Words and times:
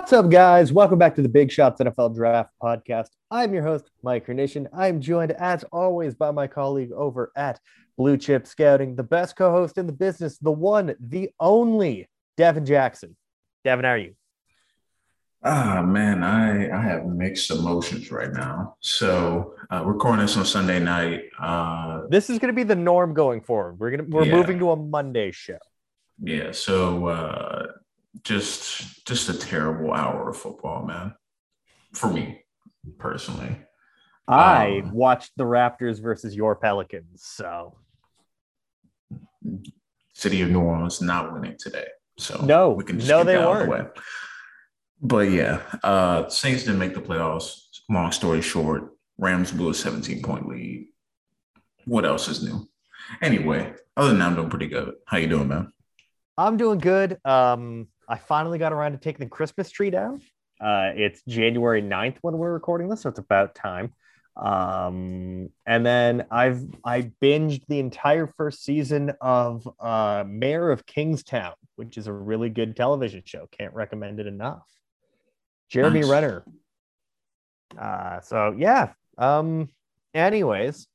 What's 0.00 0.14
up, 0.14 0.30
guys? 0.30 0.72
Welcome 0.72 0.98
back 0.98 1.14
to 1.16 1.22
the 1.22 1.28
Big 1.28 1.52
Shots 1.52 1.78
NFL 1.80 2.14
Draft 2.16 2.50
Podcast. 2.60 3.08
I'm 3.30 3.52
your 3.52 3.62
host, 3.62 3.90
Mike 4.02 4.24
Carnation. 4.26 4.66
I'm 4.72 4.98
joined, 5.00 5.30
as 5.32 5.62
always, 5.72 6.14
by 6.14 6.30
my 6.30 6.46
colleague 6.46 6.90
over 6.90 7.30
at 7.36 7.60
Blue 7.98 8.16
Chip 8.16 8.46
Scouting, 8.46 8.96
the 8.96 9.02
best 9.02 9.36
co 9.36 9.50
host 9.52 9.76
in 9.76 9.86
the 9.86 9.92
business, 9.92 10.38
the 10.38 10.50
one, 10.50 10.96
the 10.98 11.30
only, 11.38 12.08
Devin 12.38 12.64
Jackson. 12.64 13.14
Devin, 13.62 13.84
how 13.84 13.90
are 13.92 13.98
you? 13.98 14.14
Ah, 15.44 15.82
man, 15.82 16.24
I, 16.24 16.70
I 16.76 16.80
have 16.82 17.04
mixed 17.06 17.50
emotions 17.50 18.10
right 18.10 18.32
now. 18.32 18.76
So, 18.80 19.54
uh, 19.70 19.84
recording 19.84 20.22
this 20.24 20.36
on 20.36 20.46
Sunday 20.46 20.80
night. 20.80 21.24
Uh, 21.38 22.02
this 22.08 22.30
is 22.30 22.38
going 22.38 22.52
to 22.52 22.56
be 22.56 22.64
the 22.64 22.74
norm 22.74 23.12
going 23.14 23.42
forward. 23.42 23.78
We're 23.78 23.90
gonna 23.90 24.08
we're 24.08 24.24
Yeah. 24.24 24.34
moving 24.36 24.58
to 24.60 24.70
a 24.72 24.76
Monday 24.76 25.30
show. 25.30 25.58
yeah, 26.22 26.52
so 26.52 27.06
uh, 27.06 27.59
just 28.22 29.04
just 29.06 29.28
a 29.28 29.38
terrible 29.38 29.92
hour 29.92 30.30
of 30.30 30.36
football, 30.36 30.84
man. 30.84 31.14
For 31.94 32.12
me 32.12 32.42
personally. 32.98 33.56
I 34.28 34.82
Um, 34.84 34.92
watched 34.92 35.32
the 35.36 35.44
Raptors 35.44 36.00
versus 36.00 36.34
your 36.36 36.54
Pelicans, 36.54 37.22
so 37.24 37.76
City 40.12 40.42
of 40.42 40.50
New 40.50 40.60
Orleans 40.60 41.00
not 41.00 41.32
winning 41.32 41.56
today. 41.58 41.86
So 42.18 42.40
No, 42.44 42.70
we 42.70 42.84
can 42.84 42.98
just 42.98 43.10
no, 43.10 43.24
they 43.24 43.34
that 43.34 43.42
out 43.48 43.56
of 43.56 43.62
the 43.64 43.68
weren't. 43.70 43.86
way. 43.96 44.02
But 45.02 45.30
yeah, 45.30 45.62
uh 45.82 46.28
Saints 46.28 46.64
didn't 46.64 46.78
make 46.78 46.94
the 46.94 47.00
playoffs. 47.00 47.54
Long 47.88 48.12
story 48.12 48.42
short, 48.42 48.90
Rams 49.18 49.50
blew 49.52 49.70
a 49.70 49.74
17 49.74 50.22
point 50.22 50.46
lead. 50.48 50.88
What 51.86 52.04
else 52.04 52.28
is 52.28 52.42
new? 52.42 52.68
Anyway, 53.22 53.72
other 53.96 54.10
than 54.10 54.18
that, 54.18 54.26
I'm 54.26 54.34
doing 54.36 54.50
pretty 54.50 54.68
good. 54.68 54.94
How 55.06 55.16
you 55.16 55.26
doing, 55.26 55.48
man? 55.48 55.72
I'm 56.36 56.56
doing 56.56 56.78
good. 56.78 57.18
Um, 57.24 57.88
I 58.10 58.16
finally 58.16 58.58
got 58.58 58.72
around 58.72 58.92
to 58.92 58.98
taking 58.98 59.24
the 59.24 59.30
Christmas 59.30 59.70
tree 59.70 59.90
down. 59.90 60.20
Uh, 60.60 60.90
it's 60.96 61.22
January 61.28 61.80
9th 61.80 62.16
when 62.22 62.36
we're 62.36 62.52
recording 62.52 62.88
this, 62.88 63.02
so 63.02 63.08
it's 63.08 63.20
about 63.20 63.54
time. 63.54 63.94
Um, 64.36 65.50
and 65.64 65.86
then 65.86 66.26
I've 66.30 66.62
I 66.84 67.12
binged 67.22 67.62
the 67.68 67.78
entire 67.78 68.26
first 68.26 68.64
season 68.64 69.12
of 69.20 69.68
uh, 69.78 70.24
Mayor 70.26 70.70
of 70.70 70.84
Kingstown, 70.86 71.52
which 71.76 71.96
is 71.96 72.08
a 72.08 72.12
really 72.12 72.50
good 72.50 72.74
television 72.74 73.22
show. 73.24 73.48
Can't 73.56 73.74
recommend 73.74 74.18
it 74.18 74.26
enough. 74.26 74.66
Jeremy 75.68 76.00
Nice. 76.00 76.10
Renner. 76.10 76.44
Uh, 77.78 78.20
so 78.22 78.54
yeah. 78.58 78.92
Um, 79.18 79.68
anyways, 80.14 80.88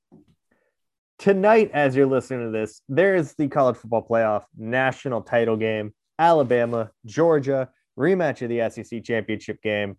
tonight, 1.18 1.72
as 1.74 1.96
you're 1.96 2.08
listening 2.08 2.52
to 2.52 2.58
this, 2.58 2.82
there's 2.90 3.34
the 3.36 3.48
college 3.48 3.78
football 3.78 4.06
playoff 4.06 4.44
national 4.58 5.22
title 5.22 5.56
game. 5.56 5.94
Alabama, 6.18 6.92
Georgia, 7.06 7.70
rematch 7.98 8.42
of 8.42 8.50
the 8.50 8.70
SEC 8.84 9.04
championship 9.04 9.62
game. 9.62 9.98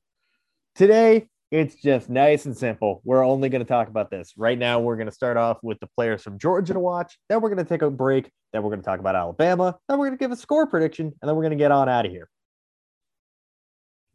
Today, 0.74 1.28
it's 1.50 1.76
just 1.76 2.10
nice 2.10 2.44
and 2.46 2.56
simple. 2.56 3.00
We're 3.04 3.24
only 3.24 3.48
going 3.48 3.62
to 3.62 3.68
talk 3.68 3.88
about 3.88 4.10
this. 4.10 4.32
Right 4.36 4.58
now, 4.58 4.80
we're 4.80 4.96
going 4.96 5.06
to 5.06 5.12
start 5.12 5.36
off 5.36 5.58
with 5.62 5.78
the 5.80 5.86
players 5.96 6.22
from 6.22 6.38
Georgia 6.38 6.72
to 6.72 6.80
watch. 6.80 7.18
Then 7.28 7.40
we're 7.40 7.50
going 7.54 7.64
to 7.64 7.68
take 7.68 7.82
a 7.82 7.90
break. 7.90 8.30
Then 8.52 8.62
we're 8.62 8.70
going 8.70 8.80
to 8.82 8.86
talk 8.86 8.98
about 9.00 9.14
Alabama. 9.14 9.76
Then 9.88 9.98
we're 9.98 10.06
going 10.06 10.18
to 10.18 10.22
give 10.22 10.32
a 10.32 10.36
score 10.36 10.66
prediction. 10.66 11.06
And 11.20 11.28
then 11.28 11.36
we're 11.36 11.42
going 11.42 11.50
to 11.52 11.56
get 11.56 11.70
on 11.70 11.88
out 11.88 12.04
of 12.06 12.12
here. 12.12 12.28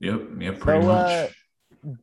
Yep, 0.02 0.22
yep, 0.40 0.60
pretty 0.60 0.82
So, 0.82 0.88
much. 0.88 1.08
uh, 1.08 1.28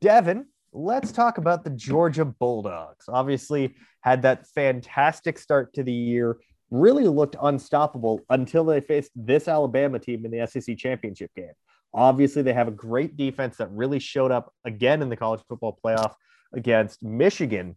Devin, 0.00 0.46
let's 0.72 1.12
talk 1.12 1.38
about 1.38 1.64
the 1.64 1.70
Georgia 1.70 2.24
Bulldogs. 2.24 3.06
Obviously, 3.08 3.74
had 4.00 4.22
that 4.22 4.46
fantastic 4.54 5.38
start 5.38 5.74
to 5.74 5.82
the 5.82 5.92
year, 5.92 6.38
really 6.70 7.08
looked 7.08 7.36
unstoppable 7.40 8.20
until 8.30 8.64
they 8.64 8.80
faced 8.80 9.10
this 9.14 9.48
Alabama 9.48 9.98
team 9.98 10.24
in 10.24 10.30
the 10.30 10.46
SEC 10.46 10.76
championship 10.76 11.30
game. 11.36 11.52
Obviously, 11.94 12.42
they 12.42 12.52
have 12.52 12.68
a 12.68 12.72
great 12.72 13.16
defense 13.16 13.56
that 13.56 13.70
really 13.70 13.98
showed 13.98 14.30
up 14.30 14.52
again 14.64 15.00
in 15.00 15.08
the 15.08 15.16
college 15.16 15.40
football 15.48 15.78
playoff 15.82 16.14
against 16.52 17.02
Michigan. 17.02 17.76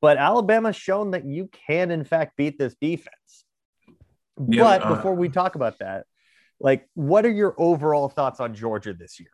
But 0.00 0.16
Alabama's 0.18 0.76
shown 0.76 1.12
that 1.12 1.24
you 1.24 1.48
can, 1.66 1.90
in 1.90 2.04
fact, 2.04 2.36
beat 2.36 2.58
this 2.58 2.74
defense. 2.80 3.44
Yeah, 4.48 4.62
but 4.62 4.82
uh, 4.82 4.96
before 4.96 5.14
we 5.14 5.28
talk 5.28 5.54
about 5.54 5.78
that, 5.78 6.06
like, 6.60 6.88
what 6.94 7.24
are 7.24 7.30
your 7.30 7.54
overall 7.58 8.08
thoughts 8.08 8.40
on 8.40 8.54
Georgia 8.54 8.92
this 8.92 9.20
year? 9.20 9.30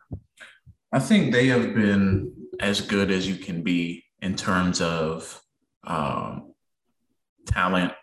I 0.91 0.99
think 0.99 1.31
they 1.31 1.47
have 1.47 1.73
been 1.73 2.33
as 2.59 2.81
good 2.81 3.11
as 3.11 3.27
you 3.27 3.35
can 3.35 3.63
be 3.63 4.03
in 4.21 4.35
terms 4.35 4.81
of 4.81 5.41
um, 5.83 6.53
talent, 7.47 7.93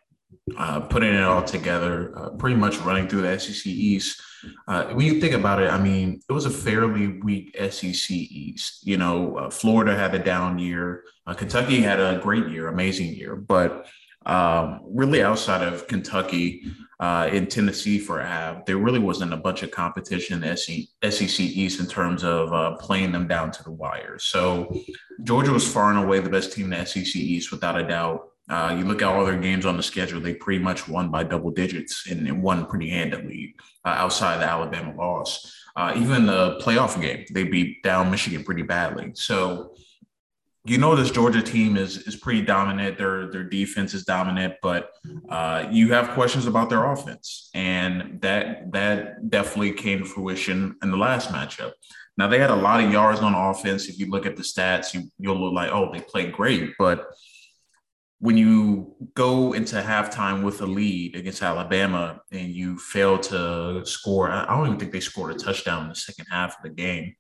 uh, 0.56 0.80
putting 0.80 1.14
it 1.14 1.22
all 1.22 1.42
together, 1.42 2.12
uh, 2.16 2.30
pretty 2.30 2.56
much 2.56 2.78
running 2.78 3.08
through 3.08 3.22
the 3.22 3.38
SEC 3.38 3.66
East. 3.66 4.20
Uh, 4.66 4.84
when 4.86 5.06
you 5.06 5.20
think 5.20 5.34
about 5.34 5.60
it, 5.60 5.70
I 5.70 5.78
mean, 5.78 6.20
it 6.28 6.32
was 6.32 6.46
a 6.46 6.50
fairly 6.50 7.20
weak 7.20 7.56
SEC 7.70 8.10
East. 8.10 8.86
You 8.86 8.96
know, 8.96 9.36
uh, 9.36 9.50
Florida 9.50 9.96
had 9.96 10.14
a 10.14 10.18
down 10.18 10.58
year, 10.58 11.04
uh, 11.26 11.34
Kentucky 11.34 11.80
had 11.80 12.00
a 12.00 12.20
great 12.22 12.48
year, 12.48 12.68
amazing 12.68 13.14
year, 13.14 13.36
but 13.36 13.86
um, 14.26 14.80
really 14.84 15.22
outside 15.22 15.62
of 15.62 15.86
Kentucky, 15.86 16.66
in 17.00 17.46
Tennessee 17.46 17.98
for 17.98 18.20
a 18.20 18.26
half, 18.26 18.66
there 18.66 18.76
really 18.76 18.98
wasn't 18.98 19.32
a 19.32 19.36
bunch 19.36 19.62
of 19.62 19.70
competition 19.70 20.42
in 20.42 20.56
SEC 20.56 21.40
East 21.40 21.78
in 21.78 21.86
terms 21.86 22.24
of 22.24 22.78
playing 22.80 23.12
them 23.12 23.28
down 23.28 23.52
to 23.52 23.62
the 23.62 23.70
wire. 23.70 24.18
So 24.18 24.82
Georgia 25.22 25.52
was 25.52 25.70
far 25.70 25.90
and 25.90 25.98
away 25.98 26.18
the 26.18 26.28
best 26.28 26.52
team 26.52 26.72
in 26.72 26.78
the 26.78 26.84
SEC 26.84 27.14
East, 27.14 27.52
without 27.52 27.80
a 27.80 27.86
doubt. 27.86 28.28
Uh, 28.48 28.74
you 28.78 28.84
look 28.84 29.02
at 29.02 29.08
all 29.08 29.24
their 29.24 29.38
games 29.38 29.66
on 29.66 29.76
the 29.76 29.82
schedule, 29.82 30.20
they 30.20 30.34
pretty 30.34 30.62
much 30.62 30.88
won 30.88 31.10
by 31.10 31.22
double 31.22 31.50
digits 31.50 32.06
and, 32.10 32.26
and 32.26 32.42
won 32.42 32.66
pretty 32.66 32.88
handily 32.88 33.54
uh, 33.84 33.90
outside 33.90 34.40
the 34.40 34.44
Alabama 34.44 34.94
loss. 34.96 35.54
Uh, 35.76 35.92
even 35.96 36.26
the 36.26 36.58
playoff 36.62 37.00
game, 37.00 37.24
they 37.32 37.44
beat 37.44 37.82
down 37.82 38.10
Michigan 38.10 38.42
pretty 38.42 38.62
badly. 38.62 39.12
So 39.14 39.74
you 40.68 40.76
know 40.76 40.94
this 40.94 41.10
Georgia 41.10 41.40
team 41.40 41.76
is 41.76 41.96
is 41.98 42.16
pretty 42.16 42.42
dominant. 42.42 42.98
Their 42.98 43.30
their 43.30 43.44
defense 43.44 43.94
is 43.94 44.04
dominant, 44.04 44.54
but 44.60 44.90
uh, 45.28 45.66
you 45.70 45.92
have 45.92 46.10
questions 46.10 46.46
about 46.46 46.68
their 46.68 46.84
offense, 46.84 47.50
and 47.54 48.20
that 48.20 48.70
that 48.72 49.30
definitely 49.30 49.72
came 49.72 50.00
to 50.00 50.04
fruition 50.04 50.76
in 50.82 50.90
the 50.90 50.96
last 50.96 51.30
matchup. 51.30 51.72
Now 52.18 52.28
they 52.28 52.38
had 52.38 52.50
a 52.50 52.56
lot 52.56 52.82
of 52.82 52.92
yards 52.92 53.20
on 53.20 53.34
offense. 53.34 53.88
If 53.88 53.98
you 53.98 54.10
look 54.10 54.26
at 54.26 54.36
the 54.36 54.42
stats, 54.42 54.92
you 54.92 55.10
you'll 55.18 55.40
look 55.40 55.54
like 55.54 55.70
oh 55.72 55.90
they 55.92 56.00
played 56.00 56.32
great, 56.32 56.72
but 56.78 57.06
when 58.20 58.36
you 58.36 58.96
go 59.14 59.52
into 59.52 59.76
halftime 59.76 60.42
with 60.42 60.60
a 60.60 60.66
lead 60.66 61.14
against 61.14 61.42
Alabama 61.42 62.20
and 62.32 62.48
you 62.48 62.76
fail 62.78 63.18
to 63.18 63.82
score, 63.84 64.30
I 64.30 64.44
don't 64.46 64.66
even 64.66 64.78
think 64.78 64.92
they 64.92 65.00
scored 65.00 65.32
a 65.34 65.38
touchdown 65.38 65.84
in 65.84 65.88
the 65.90 65.94
second 65.94 66.26
half 66.30 66.56
of 66.56 66.62
the 66.64 66.70
game. 66.70 67.14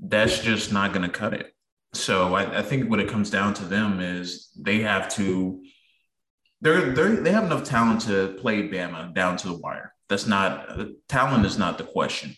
That's 0.00 0.40
just 0.40 0.70
not 0.72 0.92
going 0.92 1.08
to 1.08 1.08
cut 1.08 1.32
it. 1.32 1.54
So 1.94 2.34
I, 2.34 2.58
I 2.58 2.62
think 2.62 2.90
what 2.90 3.00
it 3.00 3.08
comes 3.08 3.30
down 3.30 3.54
to 3.54 3.64
them 3.64 4.00
is 4.00 4.50
they 4.58 4.80
have 4.80 5.08
to 5.14 5.62
they're 6.60 6.92
they 6.92 7.16
they 7.16 7.30
have 7.30 7.44
enough 7.44 7.64
talent 7.64 8.00
to 8.02 8.36
play 8.40 8.68
Bama 8.68 9.14
down 9.14 9.36
to 9.38 9.48
the 9.48 9.58
wire. 9.58 9.94
That's 10.08 10.26
not 10.26 10.68
talent 11.08 11.46
is 11.46 11.58
not 11.58 11.78
the 11.78 11.84
question, 11.84 12.34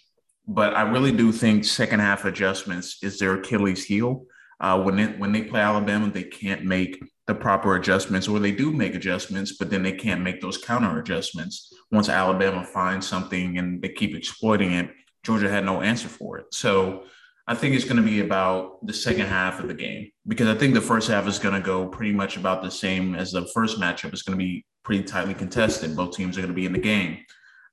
but 0.46 0.74
I 0.74 0.82
really 0.82 1.12
do 1.12 1.32
think 1.32 1.64
second 1.64 2.00
half 2.00 2.24
adjustments 2.24 2.98
is 3.02 3.18
their 3.18 3.34
Achilles 3.34 3.84
heel. 3.84 4.26
Uh, 4.60 4.82
when 4.82 4.98
it, 4.98 5.18
when 5.18 5.32
they 5.32 5.42
play 5.42 5.60
Alabama, 5.60 6.10
they 6.10 6.22
can't 6.22 6.64
make 6.64 7.02
the 7.26 7.34
proper 7.34 7.74
adjustments, 7.76 8.28
or 8.28 8.38
they 8.38 8.52
do 8.52 8.72
make 8.72 8.94
adjustments, 8.94 9.56
but 9.58 9.68
then 9.68 9.82
they 9.82 9.92
can't 9.92 10.22
make 10.22 10.40
those 10.40 10.58
counter 10.58 10.98
adjustments. 11.00 11.72
Once 11.90 12.08
Alabama 12.08 12.64
finds 12.64 13.06
something 13.06 13.58
and 13.58 13.82
they 13.82 13.88
keep 13.88 14.14
exploiting 14.14 14.72
it, 14.72 14.90
Georgia 15.24 15.50
had 15.50 15.64
no 15.64 15.82
answer 15.82 16.08
for 16.08 16.38
it. 16.38 16.46
So 16.52 17.04
I 17.48 17.54
think 17.54 17.74
it's 17.74 17.84
going 17.84 17.96
to 17.96 18.02
be 18.02 18.20
about 18.20 18.84
the 18.86 18.92
second 18.92 19.26
half 19.26 19.60
of 19.60 19.68
the 19.68 19.74
game 19.74 20.10
because 20.26 20.48
I 20.48 20.54
think 20.58 20.74
the 20.74 20.80
first 20.80 21.08
half 21.08 21.26
is 21.26 21.38
going 21.38 21.54
to 21.54 21.60
go 21.60 21.86
pretty 21.86 22.12
much 22.12 22.36
about 22.36 22.62
the 22.62 22.70
same 22.70 23.14
as 23.16 23.32
the 23.32 23.46
first 23.46 23.80
matchup. 23.80 24.12
It's 24.12 24.22
going 24.22 24.38
to 24.38 24.44
be 24.44 24.64
pretty 24.84 25.02
tightly 25.02 25.34
contested. 25.34 25.96
Both 25.96 26.16
teams 26.16 26.38
are 26.38 26.42
going 26.42 26.52
to 26.52 26.56
be 26.56 26.66
in 26.66 26.72
the 26.72 26.78
game. 26.78 27.18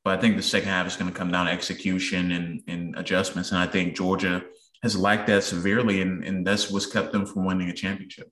But 0.04 0.18
I 0.18 0.22
think 0.22 0.36
the 0.36 0.44
second 0.44 0.70
half 0.70 0.88
is 0.88 0.96
going 0.96 1.12
to 1.12 1.18
come 1.18 1.32
down 1.32 1.46
to 1.46 1.52
execution 1.52 2.32
and, 2.32 2.62
and 2.68 2.98
adjustments. 2.98 3.52
And 3.52 3.60
I 3.60 3.68
think 3.68 3.96
Georgia 3.96 4.44
has 4.82 4.98
lacked 4.98 5.28
that 5.28 5.44
severely, 5.44 6.02
and 6.02 6.24
and 6.26 6.46
that's 6.46 6.70
what's 6.70 6.86
kept 6.86 7.14
them 7.14 7.26
from 7.26 7.46
winning 7.46 7.70
a 7.70 7.74
championship. 7.74 8.30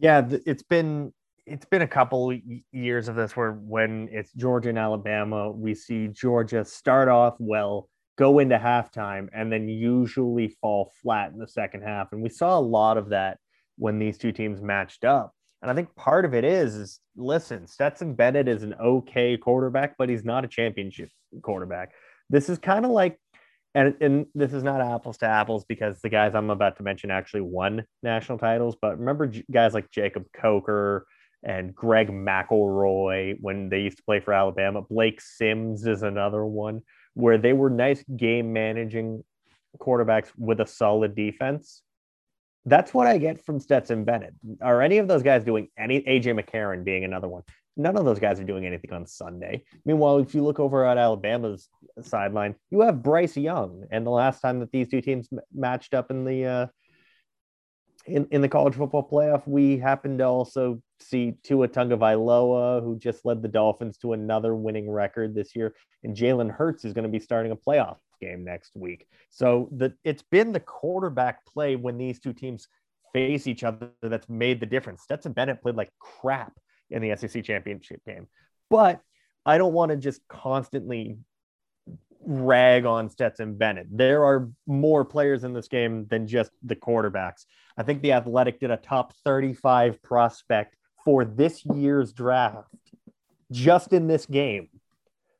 Yeah, 0.00 0.26
it's 0.46 0.62
been 0.62 1.12
it's 1.46 1.64
been 1.64 1.82
a 1.82 1.88
couple 1.88 2.36
years 2.72 3.08
of 3.08 3.16
this 3.16 3.36
where 3.36 3.52
when 3.52 4.08
it's 4.12 4.32
Georgia 4.32 4.68
and 4.68 4.78
Alabama, 4.78 5.50
we 5.50 5.74
see 5.74 6.08
Georgia 6.08 6.64
start 6.64 7.08
off 7.08 7.36
well, 7.38 7.88
go 8.16 8.38
into 8.38 8.58
halftime, 8.58 9.28
and 9.32 9.50
then 9.50 9.68
usually 9.68 10.48
fall 10.60 10.92
flat 11.02 11.32
in 11.32 11.38
the 11.38 11.48
second 11.48 11.82
half. 11.82 12.08
And 12.12 12.22
we 12.22 12.28
saw 12.28 12.58
a 12.58 12.60
lot 12.60 12.98
of 12.98 13.08
that 13.10 13.38
when 13.76 13.98
these 13.98 14.18
two 14.18 14.32
teams 14.32 14.60
matched 14.60 15.04
up. 15.04 15.32
And 15.62 15.70
I 15.70 15.74
think 15.74 15.94
part 15.96 16.24
of 16.24 16.34
it 16.34 16.44
is, 16.44 16.74
is 16.74 17.00
listen, 17.16 17.66
Stetson 17.66 18.14
Bennett 18.14 18.46
is 18.46 18.62
an 18.62 18.74
okay 18.74 19.36
quarterback, 19.36 19.94
but 19.98 20.08
he's 20.08 20.24
not 20.24 20.44
a 20.44 20.48
championship 20.48 21.08
quarterback. 21.42 21.92
This 22.30 22.48
is 22.48 22.58
kind 22.58 22.84
of 22.84 22.90
like, 22.90 23.18
and, 23.74 23.94
and 24.00 24.26
this 24.34 24.52
is 24.52 24.62
not 24.62 24.80
apples 24.80 25.18
to 25.18 25.26
apples 25.26 25.64
because 25.64 26.00
the 26.00 26.08
guys 26.08 26.34
I'm 26.34 26.50
about 26.50 26.76
to 26.78 26.82
mention 26.82 27.10
actually 27.10 27.42
won 27.42 27.84
national 28.02 28.38
titles. 28.38 28.76
But 28.80 28.98
remember 28.98 29.30
guys 29.50 29.74
like 29.74 29.90
Jacob 29.90 30.24
Coker 30.32 31.06
and 31.42 31.74
Greg 31.74 32.08
McElroy 32.08 33.36
when 33.40 33.68
they 33.68 33.80
used 33.80 33.98
to 33.98 34.02
play 34.02 34.20
for 34.20 34.32
Alabama. 34.32 34.82
Blake 34.82 35.20
Sims 35.20 35.86
is 35.86 36.02
another 36.02 36.44
one 36.44 36.82
where 37.14 37.38
they 37.38 37.52
were 37.52 37.70
nice 37.70 38.02
game 38.16 38.52
managing 38.52 39.22
quarterbacks 39.78 40.28
with 40.36 40.60
a 40.60 40.66
solid 40.66 41.14
defense 41.14 41.82
that's 42.68 42.92
what 42.92 43.06
I 43.06 43.18
get 43.18 43.44
from 43.44 43.60
Stetson 43.60 44.04
Bennett. 44.04 44.34
Are 44.60 44.82
any 44.82 44.98
of 44.98 45.08
those 45.08 45.22
guys 45.22 45.44
doing 45.44 45.68
any? 45.78 46.00
AJ 46.02 46.38
McCarron 46.38 46.84
being 46.84 47.04
another 47.04 47.28
one. 47.28 47.42
None 47.78 47.96
of 47.96 48.04
those 48.04 48.18
guys 48.18 48.40
are 48.40 48.44
doing 48.44 48.66
anything 48.66 48.92
on 48.92 49.06
Sunday. 49.06 49.64
Meanwhile, 49.84 50.18
if 50.18 50.34
you 50.34 50.42
look 50.42 50.58
over 50.58 50.84
at 50.84 50.98
Alabama's 50.98 51.68
sideline, 52.02 52.56
you 52.70 52.80
have 52.80 53.04
Bryce 53.04 53.36
Young. 53.36 53.84
And 53.92 54.04
the 54.04 54.10
last 54.10 54.40
time 54.40 54.58
that 54.60 54.72
these 54.72 54.88
two 54.88 55.00
teams 55.00 55.28
matched 55.54 55.94
up 55.94 56.10
in 56.10 56.24
the 56.24 56.44
uh, 56.44 56.66
in, 58.04 58.26
in 58.30 58.40
the 58.40 58.48
college 58.48 58.74
football 58.74 59.08
playoff, 59.08 59.46
we 59.46 59.78
happened 59.78 60.18
to 60.18 60.24
also 60.24 60.82
see 60.98 61.34
Tua 61.42 61.68
Tagovailoa, 61.68 62.82
who 62.82 62.98
just 62.98 63.24
led 63.24 63.42
the 63.42 63.48
Dolphins 63.48 63.98
to 63.98 64.12
another 64.12 64.54
winning 64.54 64.90
record 64.90 65.34
this 65.34 65.54
year, 65.54 65.74
and 66.02 66.16
Jalen 66.16 66.50
Hurts 66.50 66.84
is 66.84 66.92
going 66.92 67.04
to 67.04 67.10
be 67.10 67.20
starting 67.20 67.52
a 67.52 67.56
playoff 67.56 67.98
game 68.20 68.44
next 68.44 68.72
week. 68.74 69.06
So 69.30 69.68
the 69.70 69.94
it's 70.02 70.22
been 70.22 70.52
the 70.52 70.60
quarterback 70.60 71.46
play 71.46 71.76
when 71.76 71.96
these 71.96 72.18
two 72.18 72.32
teams 72.32 72.66
face 73.12 73.46
each 73.46 73.62
other 73.62 73.90
that's 74.02 74.28
made 74.28 74.58
the 74.58 74.66
difference. 74.66 75.02
Stetson 75.02 75.32
Bennett 75.32 75.62
played 75.62 75.76
like 75.76 75.92
crap 76.00 76.52
in 76.90 77.02
the 77.02 77.16
SEC 77.16 77.44
championship 77.44 78.02
game. 78.04 78.26
But 78.70 79.00
I 79.44 79.58
don't 79.58 79.72
want 79.72 79.90
to 79.90 79.96
just 79.96 80.20
constantly 80.28 81.18
rag 82.24 82.84
on 82.84 83.08
Stetson 83.08 83.56
Bennett. 83.56 83.86
There 83.90 84.24
are 84.24 84.50
more 84.66 85.04
players 85.04 85.44
in 85.44 85.52
this 85.52 85.68
game 85.68 86.06
than 86.08 86.26
just 86.26 86.50
the 86.62 86.76
quarterbacks. 86.76 87.46
I 87.76 87.82
think 87.82 88.02
the 88.02 88.12
Athletic 88.12 88.60
did 88.60 88.70
a 88.70 88.76
top 88.76 89.14
35 89.24 90.02
prospect 90.02 90.76
for 91.04 91.24
this 91.24 91.64
year's 91.64 92.12
draft 92.12 92.68
just 93.50 93.92
in 93.92 94.06
this 94.06 94.26
game. 94.26 94.68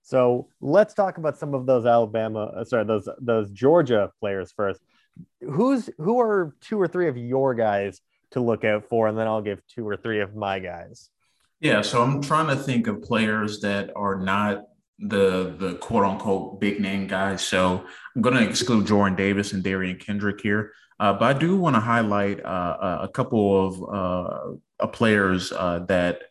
So 0.02 0.48
let's 0.62 0.94
talk 0.94 1.18
about 1.18 1.36
some 1.36 1.52
of 1.52 1.66
those 1.66 1.84
Alabama, 1.84 2.44
uh, 2.44 2.64
sorry, 2.64 2.84
those 2.84 3.06
those 3.20 3.50
Georgia 3.50 4.10
players 4.20 4.52
first. 4.52 4.80
Who's 5.42 5.90
who 5.98 6.20
are 6.20 6.54
two 6.62 6.80
or 6.80 6.88
three 6.88 7.08
of 7.08 7.18
your 7.18 7.54
guys 7.54 8.00
to 8.30 8.40
look 8.40 8.64
out 8.64 8.84
for, 8.88 9.08
and 9.08 9.18
then 9.18 9.26
I'll 9.26 9.42
give 9.42 9.60
two 9.66 9.86
or 9.86 9.96
three 9.98 10.20
of 10.20 10.34
my 10.34 10.60
guys. 10.60 11.10
Yeah, 11.60 11.82
so 11.82 12.02
I'm 12.02 12.22
trying 12.22 12.46
to 12.48 12.56
think 12.56 12.86
of 12.86 13.02
players 13.02 13.60
that 13.60 13.90
are 13.96 14.16
not 14.16 14.64
the 15.00 15.54
the 15.58 15.74
quote 15.74 16.04
unquote 16.04 16.60
big 16.60 16.80
name 16.80 17.06
guys. 17.06 17.46
So 17.46 17.84
I'm 18.14 18.22
going 18.22 18.36
to 18.36 18.48
exclude 18.48 18.86
Jordan 18.86 19.16
Davis 19.16 19.52
and 19.52 19.64
Derion 19.64 19.98
Kendrick 19.98 20.40
here, 20.40 20.72
uh, 21.00 21.12
but 21.12 21.36
I 21.36 21.38
do 21.38 21.56
want 21.56 21.76
to 21.76 21.80
highlight 21.80 22.44
uh, 22.44 22.98
a 23.02 23.08
couple 23.08 23.66
of 23.66 24.54
uh, 24.80 24.86
players 24.88 25.52
uh, 25.52 25.80
that 25.88 26.22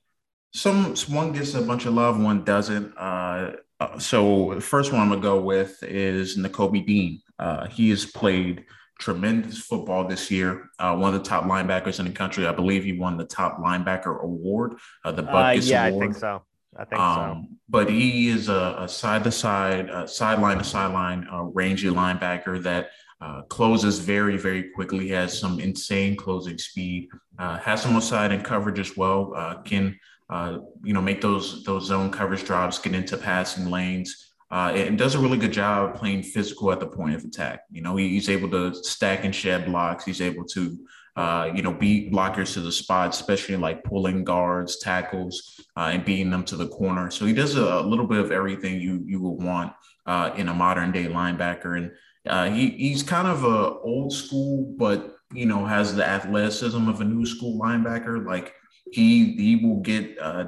some 0.54 0.96
one 1.10 1.34
gets 1.34 1.54
a 1.54 1.62
bunch 1.62 1.86
of 1.86 1.94
love, 1.94 2.20
one 2.20 2.44
doesn't. 2.44 2.98
Uh, 2.98 3.52
uh, 3.80 4.00
so 4.00 4.56
the 4.56 4.62
first 4.62 4.92
one 4.92 5.02
I'm 5.02 5.10
gonna 5.10 5.22
go 5.22 5.42
with 5.42 5.84
is 5.84 6.38
Nakobe 6.38 6.86
Dean. 6.86 7.22
Uh, 7.38 7.68
he 7.68 7.90
has 7.92 8.06
played 8.06 8.66
tremendous 9.00 9.60
football 9.60 10.08
this 10.08 10.30
year. 10.32 10.70
Uh, 10.80 10.96
one 10.96 11.14
of 11.14 11.24
the 11.24 11.28
top 11.28 11.44
linebackers 11.46 12.00
in 12.00 12.06
the 12.06 12.12
country. 12.12 12.48
I 12.48 12.52
believe 12.52 12.84
he 12.84 12.94
won 12.94 13.18
the 13.18 13.26
top 13.26 13.60
linebacker 13.60 14.22
award, 14.24 14.78
uh, 15.04 15.12
the 15.12 15.24
uh, 15.24 15.34
Butkus 15.34 15.70
yeah, 15.70 15.88
Award. 15.88 16.04
I 16.04 16.06
think 16.06 16.18
so. 16.18 16.44
I 16.78 16.86
think 16.86 17.02
um, 17.02 17.48
so. 17.50 17.56
But 17.70 17.90
he 17.90 18.30
is 18.30 18.50
a, 18.50 18.88
side 18.88 19.24
to 19.24 19.32
side, 19.32 20.10
sideline 20.10 20.60
to 20.60 20.64
sideline, 20.64 21.28
rangy 21.54 21.90
linebacker 21.90 22.62
that 22.64 22.90
uh, 23.20 23.42
closes 23.44 24.00
very, 24.00 24.38
very 24.38 24.70
quickly. 24.72 25.10
Has 25.10 25.38
some 25.38 25.60
insane 25.60 26.16
closing 26.16 26.58
speed. 26.58 27.10
Uh, 27.40 27.58
has 27.58 27.82
some 27.82 28.00
side 28.02 28.32
and 28.32 28.44
coverage 28.44 28.80
as 28.80 28.96
well. 28.96 29.34
Uh, 29.36 29.62
can 29.62 29.98
uh, 30.30 30.60
you 30.84 30.94
know, 30.94 31.02
make 31.02 31.22
those 31.22 31.64
those 31.64 31.86
zone 31.86 32.12
coverage 32.12 32.44
drops, 32.44 32.80
get 32.80 32.94
into 32.94 33.18
passing 33.18 33.72
lanes, 33.72 34.27
uh, 34.50 34.72
and 34.76 34.98
does 34.98 35.16
a 35.16 35.20
really 35.20 35.38
good 35.38 35.52
job 35.52 35.96
playing 35.96 36.24
physical 36.24 36.72
at 36.72 36.80
the 36.80 36.88
point 36.88 37.16
of 37.16 37.24
attack. 37.24 37.62
You 37.70 37.82
know, 37.82 37.96
he, 37.98 38.10
he's 38.10 38.30
able 38.30 38.50
to 38.52 38.74
stack 38.84 39.26
and 39.26 39.36
shed 39.36 39.66
blocks. 39.66 40.06
He's 40.06 40.22
able 40.22 40.46
to, 40.46 40.78
uh, 41.18 41.52
you 41.54 41.62
know, 41.62 41.74
beat 41.74 42.12
blockers 42.12 42.54
to 42.54 42.62
the 42.62 42.72
spot, 42.72 43.10
especially 43.10 43.58
like 43.58 43.84
pulling 43.84 44.24
guards, 44.24 44.80
tackles, 44.80 45.60
uh, 45.76 45.90
and 45.92 46.06
beating 46.06 46.30
them 46.30 46.46
to 46.46 46.56
the 46.56 46.68
corner. 46.70 47.12
So 47.12 47.26
he 47.26 47.34
does 47.34 47.58
a, 47.58 47.64
a 47.64 47.82
little 47.82 48.08
bit 48.08 48.20
of 48.20 48.32
everything 48.32 48.80
you 48.80 49.04
you 49.06 49.22
would 49.22 49.44
want 49.44 49.74
uh, 50.06 50.32
in 50.38 50.48
a 50.48 50.54
modern 50.54 50.92
day 50.92 51.06
linebacker, 51.06 51.78
and 51.78 51.92
uh, 52.28 52.50
he 52.50 52.70
he's 52.70 53.04
kind 53.04 53.28
of 53.28 53.44
a 53.44 53.80
old 53.80 54.14
school, 54.14 54.74
but 54.78 55.16
you 55.34 55.46
know, 55.46 55.66
has 55.66 55.94
the 55.94 56.08
athleticism 56.08 56.88
of 56.88 57.02
a 57.02 57.04
new 57.04 57.26
school 57.26 57.60
linebacker, 57.60 58.26
like 58.26 58.54
he 58.94 59.34
he 59.34 59.56
will 59.58 59.82
get 59.82 60.18
uh, 60.20 60.46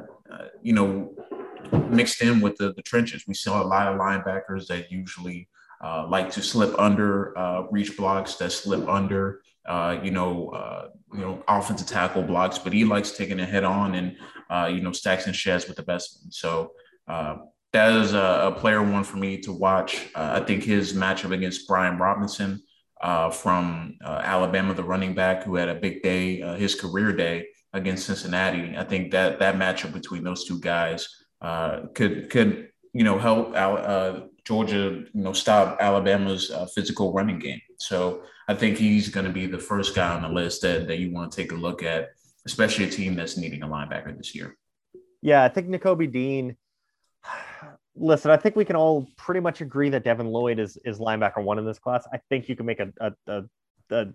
you 0.61 0.73
know 0.73 1.13
mixed 1.89 2.21
in 2.21 2.39
with 2.39 2.57
the, 2.57 2.73
the 2.73 2.81
trenches. 2.81 3.25
We 3.27 3.33
saw 3.33 3.61
a 3.61 3.65
lot 3.65 3.87
of 3.87 3.99
linebackers 3.99 4.67
that 4.67 4.91
usually 4.91 5.47
uh, 5.83 6.07
like 6.07 6.31
to 6.31 6.41
slip 6.41 6.77
under 6.77 7.37
uh, 7.37 7.63
reach 7.71 7.95
blocks 7.95 8.35
that 8.35 8.51
slip 8.51 8.87
under 8.87 9.41
uh, 9.65 9.97
you 10.03 10.11
know 10.11 10.49
uh, 10.49 10.89
you 11.13 11.21
know 11.21 11.43
offensive 11.47 11.87
tackle 11.87 12.23
blocks, 12.23 12.57
but 12.57 12.73
he 12.73 12.83
likes 12.83 13.11
taking 13.11 13.39
it 13.39 13.49
head 13.49 13.63
on 13.63 13.95
and 13.95 14.15
you 14.73 14.81
know 14.81 14.91
stacks 14.91 15.27
and 15.27 15.35
sheds 15.35 15.67
with 15.67 15.77
the 15.77 15.83
best. 15.83 16.19
One. 16.21 16.31
So. 16.31 16.71
that 17.71 17.93
is 18.01 18.13
a, 18.15 18.49
a, 18.49 18.51
player 18.51 18.81
one 18.81 19.03
for 19.03 19.17
me 19.17 19.37
to 19.37 19.53
watch. 19.53 20.07
I 20.15 20.39
think 20.39 20.63
his 20.63 20.93
matchup 20.93 21.31
against 21.31 21.67
Brian 21.67 21.99
Robinson 21.99 22.61
from 23.31 23.95
Alabama, 24.03 24.73
the 24.73 24.83
running 24.83 25.13
back 25.13 25.43
who 25.43 25.55
had 25.55 25.69
a 25.69 25.75
big 25.75 26.01
day, 26.01 26.41
his 26.57 26.73
career 26.73 27.13
day, 27.13 27.45
against 27.73 28.07
Cincinnati. 28.07 28.75
I 28.75 28.83
think 28.83 29.11
that 29.11 29.39
that 29.39 29.55
matchup 29.55 29.93
between 29.93 30.23
those 30.23 30.45
two 30.45 30.59
guys 30.59 31.07
uh, 31.41 31.87
could 31.93 32.29
could 32.29 32.69
you 32.93 33.03
know 33.03 33.17
help 33.17 33.53
uh, 33.55 34.21
Georgia 34.45 35.03
you 35.13 35.23
know 35.23 35.33
stop 35.33 35.77
Alabama's 35.79 36.51
uh, 36.51 36.65
physical 36.65 37.13
running 37.13 37.39
game. 37.39 37.61
So 37.77 38.23
I 38.47 38.55
think 38.55 38.77
he's 38.77 39.09
going 39.09 39.25
to 39.25 39.31
be 39.31 39.45
the 39.45 39.59
first 39.59 39.95
guy 39.95 40.13
on 40.13 40.21
the 40.21 40.29
list 40.29 40.61
that 40.63 40.87
that 40.87 40.99
you 40.99 41.11
want 41.11 41.31
to 41.31 41.41
take 41.41 41.51
a 41.51 41.55
look 41.55 41.83
at, 41.83 42.09
especially 42.45 42.85
a 42.85 42.89
team 42.89 43.15
that's 43.15 43.37
needing 43.37 43.63
a 43.63 43.67
linebacker 43.67 44.15
this 44.17 44.35
year. 44.35 44.57
Yeah, 45.21 45.43
I 45.43 45.49
think 45.49 45.67
Nakobe 45.67 46.11
Dean. 46.11 46.55
Listen, 48.01 48.31
I 48.31 48.37
think 48.37 48.55
we 48.55 48.63
can 48.63 48.77
all 48.77 49.09
pretty 49.17 49.41
much 49.41 49.59
agree 49.59 49.89
that 49.89 50.05
Devin 50.05 50.27
Lloyd 50.27 50.57
is 50.57 50.77
is 50.85 50.99
linebacker 50.99 51.43
one 51.43 51.59
in 51.59 51.65
this 51.65 51.79
class. 51.79 52.07
I 52.13 52.19
think 52.29 52.47
you 52.47 52.55
can 52.55 52.65
make 52.65 52.79
a, 52.79 52.93
a, 53.01 53.11
a, 53.27 53.43
a 53.91 54.07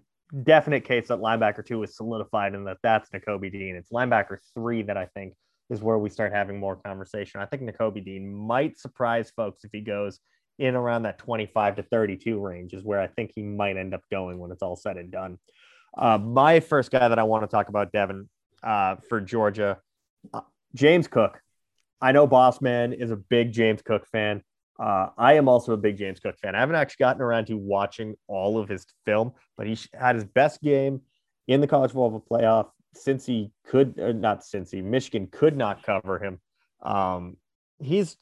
definite 0.43 0.85
case 0.85 1.09
that 1.09 1.19
linebacker 1.19 1.65
two 1.65 1.83
is 1.83 1.95
solidified 1.95 2.55
and 2.55 2.67
that 2.67 2.79
that's 2.83 3.11
Nakobe 3.11 3.53
Dean. 3.53 3.77
It's 3.77 3.91
linebacker 3.91 4.39
three 4.55 4.83
that 4.83 4.97
I 4.97 5.07
think 5.07 5.35
is 5.75 5.83
where 5.83 5.99
we 5.99 6.09
start 6.09 6.33
having 6.33 6.59
more 6.59 6.77
conversation. 6.77 7.41
I 7.41 7.47
think 7.47 7.63
Nakobe 7.63 8.05
Dean 8.05 8.33
might 8.33 8.79
surprise 8.79 9.31
folks 9.37 9.65
if 9.65 9.71
he 9.73 9.81
goes 9.81 10.21
in 10.59 10.75
around 10.75 11.03
that 11.03 11.19
25 11.19 11.77
to 11.77 11.83
32 11.83 12.41
range, 12.41 12.73
is 12.73 12.85
where 12.85 13.01
I 13.01 13.09
think 13.09 13.33
he 13.35 13.43
might 13.43 13.77
end 13.77 13.93
up 13.93 14.03
going 14.11 14.39
when 14.39 14.51
it's 14.53 14.63
all 14.63 14.77
said 14.77 14.97
and 14.97 15.11
done. 15.11 15.39
Uh, 15.99 16.19
my 16.19 16.61
first 16.61 16.91
guy 16.91 17.09
that 17.09 17.19
I 17.19 17.25
want 17.25 17.43
to 17.43 17.49
talk 17.49 17.69
about, 17.69 17.93
Devin, 17.93 18.29
uh, 18.63 18.97
for 19.09 19.21
Georgia, 19.21 19.79
uh, 20.33 20.41
James 20.75 21.09
Cook. 21.09 21.41
I 22.01 22.13
know 22.13 22.27
Boss 22.27 22.61
Man 22.61 22.93
is 22.93 23.11
a 23.11 23.17
big 23.17 23.53
James 23.53 23.83
Cook 23.83 24.07
fan. 24.07 24.43
Uh, 24.79 25.09
I 25.17 25.35
am 25.35 25.49
also 25.49 25.73
a 25.73 25.77
big 25.77 25.97
James 25.97 26.21
Cook 26.21 26.37
fan. 26.41 26.55
I 26.55 26.61
haven't 26.61 26.77
actually 26.77 27.05
gotten 27.05 27.23
around 27.23 27.47
to 27.47 27.57
watching 27.57 28.15
all 28.27 28.59
of 28.59 28.69
his 28.69 28.87
film, 29.05 29.33
but 29.57 29.67
he 29.67 29.79
had 29.93 30.17
his 30.17 30.25
best 30.25 30.63
game 30.63 31.03
in 31.47 31.61
the 31.61 31.67
college 31.67 31.93
football 31.93 32.25
playoff 32.31 32.71
since 32.97 33.27
he 33.27 33.51
could, 33.67 33.97
not 33.97 34.45
since 34.45 34.71
he, 34.71 34.83
Michigan 34.83 35.29
could 35.31 35.57
not 35.57 35.83
cover 35.83 36.19
him. 36.19 36.41
Um, 36.83 37.37
he's 37.81 38.17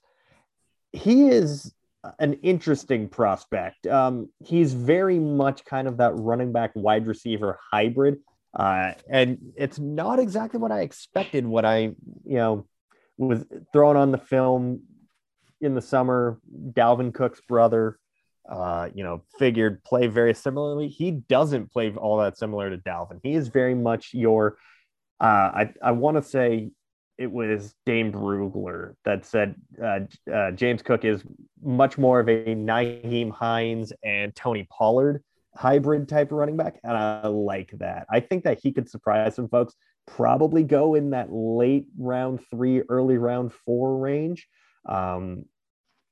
he 0.93 1.29
is 1.29 1.73
an 2.19 2.35
interesting 2.35 3.09
prospect. 3.09 3.87
Um, 3.87 4.29
he's 4.45 4.75
very 4.75 5.19
much 5.19 5.65
kind 5.65 5.89
of 5.89 5.99
that 5.99 6.13
running 6.15 6.53
back 6.53 6.73
wide 6.75 7.07
receiver 7.07 7.59
hybrid. 7.71 8.19
Uh, 8.55 8.93
and 9.09 9.39
it's 9.57 9.79
not 9.79 10.19
exactly 10.19 10.61
what 10.61 10.73
I 10.73 10.81
expected 10.81 11.47
when 11.47 11.65
I, 11.65 11.79
you 11.81 12.37
know, 12.37 12.67
was 13.17 13.45
thrown 13.73 13.97
on 13.97 14.11
the 14.11 14.19
film 14.19 14.83
in 15.61 15.75
the 15.75 15.81
summer, 15.81 16.41
Dalvin 16.73 17.15
Cook's 17.15 17.41
brother, 17.41 17.99
uh, 18.49 18.89
you 18.95 19.05
know, 19.05 19.23
figured 19.39 19.83
play 19.85 20.07
very 20.07 20.35
similarly. 20.35 20.89
He 20.89 21.11
doesn't 21.11 21.71
play 21.71 21.93
all 21.95 22.19
that 22.19 22.39
similar 22.39 22.71
to 22.71 22.79
Dalvin. 22.79 23.21
He 23.23 23.35
is 23.35 23.49
very 23.49 23.75
much 23.75 24.13
your, 24.13 24.57
uh, 25.21 25.25
I, 25.55 25.75
I 25.83 25.93
want 25.93 26.17
to 26.17 26.23
say 26.23 26.71
it 27.19 27.31
was 27.31 27.75
Dame 27.87 28.11
Brugler 28.13 28.95
that 29.05 29.25
said 29.25 29.55
uh, 29.83 30.01
uh, 30.33 30.51
James 30.53 30.83
Cook 30.83 31.05
is 31.05 31.23
much 31.63 31.99
more 31.99 32.21
of 32.21 32.29
a 32.29 32.55
Nyheim 32.55 33.31
Hines 33.31 33.93
and 34.03 34.35
Tony 34.35 34.67
Pollard 34.71 35.23
hybrid 35.55 36.09
type 36.09 36.33
of 36.33 36.39
running 36.39 36.57
back. 36.57 36.81
And 36.83 36.97
I 36.97 37.27
like 37.29 37.73
that. 37.79 38.07
I 38.11 38.21
think 38.21 38.45
that 38.45 38.59
he 38.63 38.73
could 38.73 38.89
surprise 38.89 39.35
some 39.35 39.49
folks, 39.49 39.75
probably 40.07 40.63
go 40.65 40.95
in 40.95 41.11
that 41.11 41.29
late 41.31 41.87
round 41.99 42.41
three, 42.51 42.83
early 42.89 43.19
round 43.19 43.53
four 43.65 43.99
range. 43.99 44.49
Um, 44.89 45.45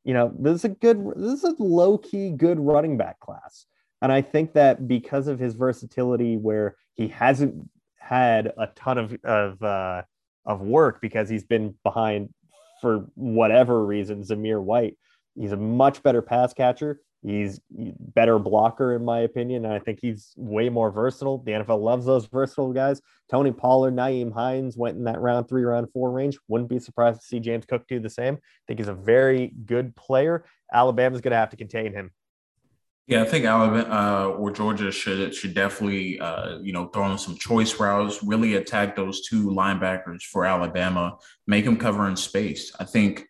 you 0.05 0.15
know, 0.15 0.33
this 0.39 0.57
is 0.57 0.65
a 0.65 0.69
good, 0.71 1.05
this 1.17 1.45
is 1.45 1.59
a 1.59 1.63
low 1.63 1.99
key 1.99 2.31
good 2.31 2.59
running 2.59 2.97
back 2.97 3.21
class. 3.21 3.67
And 4.03 4.11
I 4.11 4.23
think 4.23 4.55
that 4.55 4.89
because 4.89 5.29
of 5.29 5.39
his 5.39 5.55
versatility, 5.55 6.37
where 6.37 6.77
he 6.95 7.09
hasn't 7.09 7.69
had 7.99 8.53
a 8.57 8.69
ton 8.69 8.99
of, 8.99 9.17
of, 9.25 9.63
uh, 9.63 10.03
of 10.47 10.63
work 10.63 11.01
because 11.01 11.29
he's 11.29 11.45
been 11.45 11.75
behind 11.85 12.33
for 12.81 13.07
whatever 13.15 13.85
reason, 13.85 14.23
Zamir 14.23 14.63
White, 14.63 14.97
he's 15.39 15.53
a 15.53 15.57
much 15.57 16.03
better 16.03 16.23
pass 16.23 16.55
catcher. 16.55 17.01
He's 17.23 17.61
better 17.69 18.39
blocker, 18.39 18.95
in 18.95 19.05
my 19.05 19.21
opinion. 19.21 19.67
And 19.67 19.75
I 19.75 19.79
think 19.79 19.99
he's 20.01 20.33
way 20.37 20.71
more 20.71 20.91
versatile. 20.91 21.39
The 21.39 21.53
NFL 21.53 21.83
loves 21.83 22.07
those 22.07 22.27
versatile 22.27 22.73
guys. 22.73 23.03
Tony 23.31 23.53
Pollard, 23.53 23.95
Nyheim 23.95 24.33
Hines 24.33 24.77
went 24.77 24.97
in 24.97 25.05
that 25.05 25.21
round 25.21 25.49
three, 25.49 25.63
round 25.63 25.89
four 25.93 26.11
range. 26.11 26.39
Wouldn't 26.49 26.71
be 26.71 26.79
surprised 26.79 27.21
to 27.21 27.27
see 27.27 27.39
James 27.39 27.67
Cook 27.67 27.87
do 27.89 28.01
the 28.01 28.09
same. 28.09 28.35
I 28.37 28.63
think 28.67 28.81
he's 28.81 28.89
a 28.89 28.95
very 28.95 29.53
good 29.67 29.95
player. 29.97 30.45
Alabama's 30.73 31.21
going 31.21 31.33
to 31.33 31.37
have 31.37 31.51
to 31.51 31.57
contain 31.57 31.93
him. 31.93 32.11
Yeah, 33.07 33.23
I 33.23 33.25
think 33.25 33.45
Alabama 33.45 33.89
uh, 33.93 34.29
or 34.29 34.53
Georgia 34.53 34.93
should 34.93 35.35
should 35.35 35.53
definitely 35.53 36.21
uh, 36.21 36.59
you 36.61 36.73
know 36.73 36.87
throw 36.87 37.11
in 37.11 37.19
some 37.19 37.37
choice 37.37 37.81
routes, 37.81 38.23
really 38.23 38.55
attack 38.55 38.95
those 38.95 39.27
two 39.27 39.49
linebackers 39.49 40.23
for 40.23 40.45
Alabama, 40.45 41.19
make 41.49 41.65
them 41.65 41.77
cover 41.77 42.09
in 42.09 42.15
space. 42.15 42.73
I 42.79 42.85
think 42.85 43.27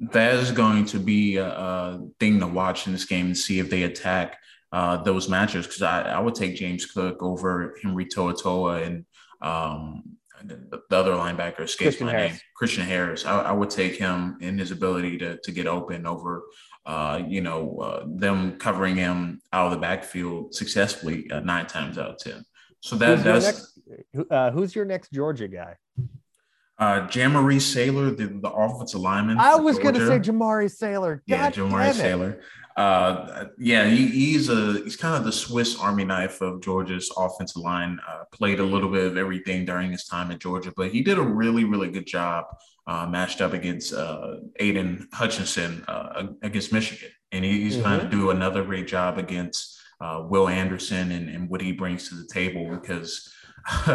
that 0.00 0.34
is 0.34 0.50
going 0.50 0.86
to 0.86 0.98
be 0.98 1.36
a, 1.36 1.46
a, 1.46 2.00
thing 2.18 2.40
to 2.40 2.46
watch 2.46 2.86
in 2.86 2.92
this 2.92 3.04
game 3.04 3.26
and 3.26 3.36
see 3.36 3.58
if 3.58 3.68
they 3.68 3.82
attack 3.82 4.38
uh, 4.72 4.96
those 5.02 5.28
matches. 5.28 5.66
Because 5.66 5.82
I, 5.82 6.02
I, 6.02 6.18
would 6.18 6.34
take 6.34 6.56
James 6.56 6.86
Cook 6.86 7.22
over 7.22 7.76
Henry 7.82 8.06
To'oTo'o 8.06 8.86
and 8.86 9.04
um, 9.42 10.02
the, 10.42 10.82
the, 10.88 10.96
other 10.96 11.12
linebacker 11.12 11.60
escapes 11.60 11.96
Christian 11.96 12.06
my 12.06 12.12
Harris. 12.12 12.32
name, 12.32 12.40
Christian 12.56 12.84
Harris. 12.84 13.26
I, 13.26 13.42
I, 13.42 13.52
would 13.52 13.68
take 13.68 13.96
him 13.96 14.38
in 14.40 14.56
his 14.56 14.70
ability 14.70 15.18
to 15.18 15.38
to 15.38 15.52
get 15.52 15.66
open 15.66 16.06
over. 16.06 16.44
Uh, 16.86 17.22
you 17.28 17.42
know, 17.42 17.76
uh, 17.78 18.04
them 18.08 18.56
covering 18.58 18.96
him 18.96 19.40
out 19.52 19.66
of 19.66 19.72
the 19.72 19.78
backfield 19.78 20.54
successfully 20.54 21.30
uh, 21.30 21.40
nine 21.40 21.66
times 21.66 21.98
out 21.98 22.10
of 22.10 22.18
ten. 22.18 22.42
So 22.80 22.96
that 22.96 23.18
who's 23.18 23.24
that's 23.24 23.78
your 23.86 23.96
next, 23.96 24.32
uh, 24.32 24.50
who's 24.50 24.74
your 24.74 24.84
next 24.86 25.12
Georgia 25.12 25.46
guy? 25.46 25.76
Uh, 26.80 27.06
Jamaree 27.08 27.60
Salyer, 27.60 28.10
the, 28.10 28.26
the 28.26 28.50
offensive 28.50 29.02
lineman. 29.02 29.38
I 29.38 29.56
was 29.56 29.78
going 29.78 29.94
to 29.94 30.06
say 30.06 30.18
Jamari 30.18 30.70
Salyer. 30.70 31.16
God 31.16 31.22
yeah, 31.26 31.50
Jamari 31.50 31.92
Salyer. 31.92 32.40
Uh, 32.74 33.48
yeah, 33.58 33.84
he, 33.86 34.06
he's 34.06 34.48
a 34.48 34.80
he's 34.82 34.96
kind 34.96 35.14
of 35.14 35.24
the 35.24 35.32
Swiss 35.32 35.78
Army 35.78 36.04
knife 36.04 36.40
of 36.40 36.62
Georgia's 36.62 37.12
offensive 37.18 37.60
line. 37.60 37.98
Uh, 38.08 38.24
played 38.32 38.60
a 38.60 38.64
little 38.64 38.88
bit 38.88 39.04
of 39.04 39.18
everything 39.18 39.66
during 39.66 39.92
his 39.92 40.06
time 40.06 40.30
at 40.30 40.38
Georgia, 40.38 40.72
but 40.74 40.90
he 40.90 41.02
did 41.02 41.18
a 41.18 41.22
really 41.22 41.64
really 41.64 41.90
good 41.90 42.06
job 42.06 42.46
uh, 42.86 43.06
matched 43.06 43.42
up 43.42 43.52
against 43.52 43.92
uh, 43.92 44.36
Aidan 44.58 45.06
Hutchinson 45.12 45.84
uh, 45.86 46.28
against 46.40 46.72
Michigan, 46.72 47.10
and 47.32 47.44
he, 47.44 47.60
he's 47.60 47.74
mm-hmm. 47.74 47.82
going 47.82 48.00
to 48.00 48.08
do 48.08 48.30
another 48.30 48.64
great 48.64 48.86
job 48.86 49.18
against 49.18 49.78
uh, 50.00 50.24
Will 50.26 50.48
Anderson 50.48 51.12
and, 51.12 51.28
and 51.28 51.50
what 51.50 51.60
he 51.60 51.72
brings 51.72 52.08
to 52.08 52.14
the 52.14 52.26
table 52.32 52.66
because 52.70 53.30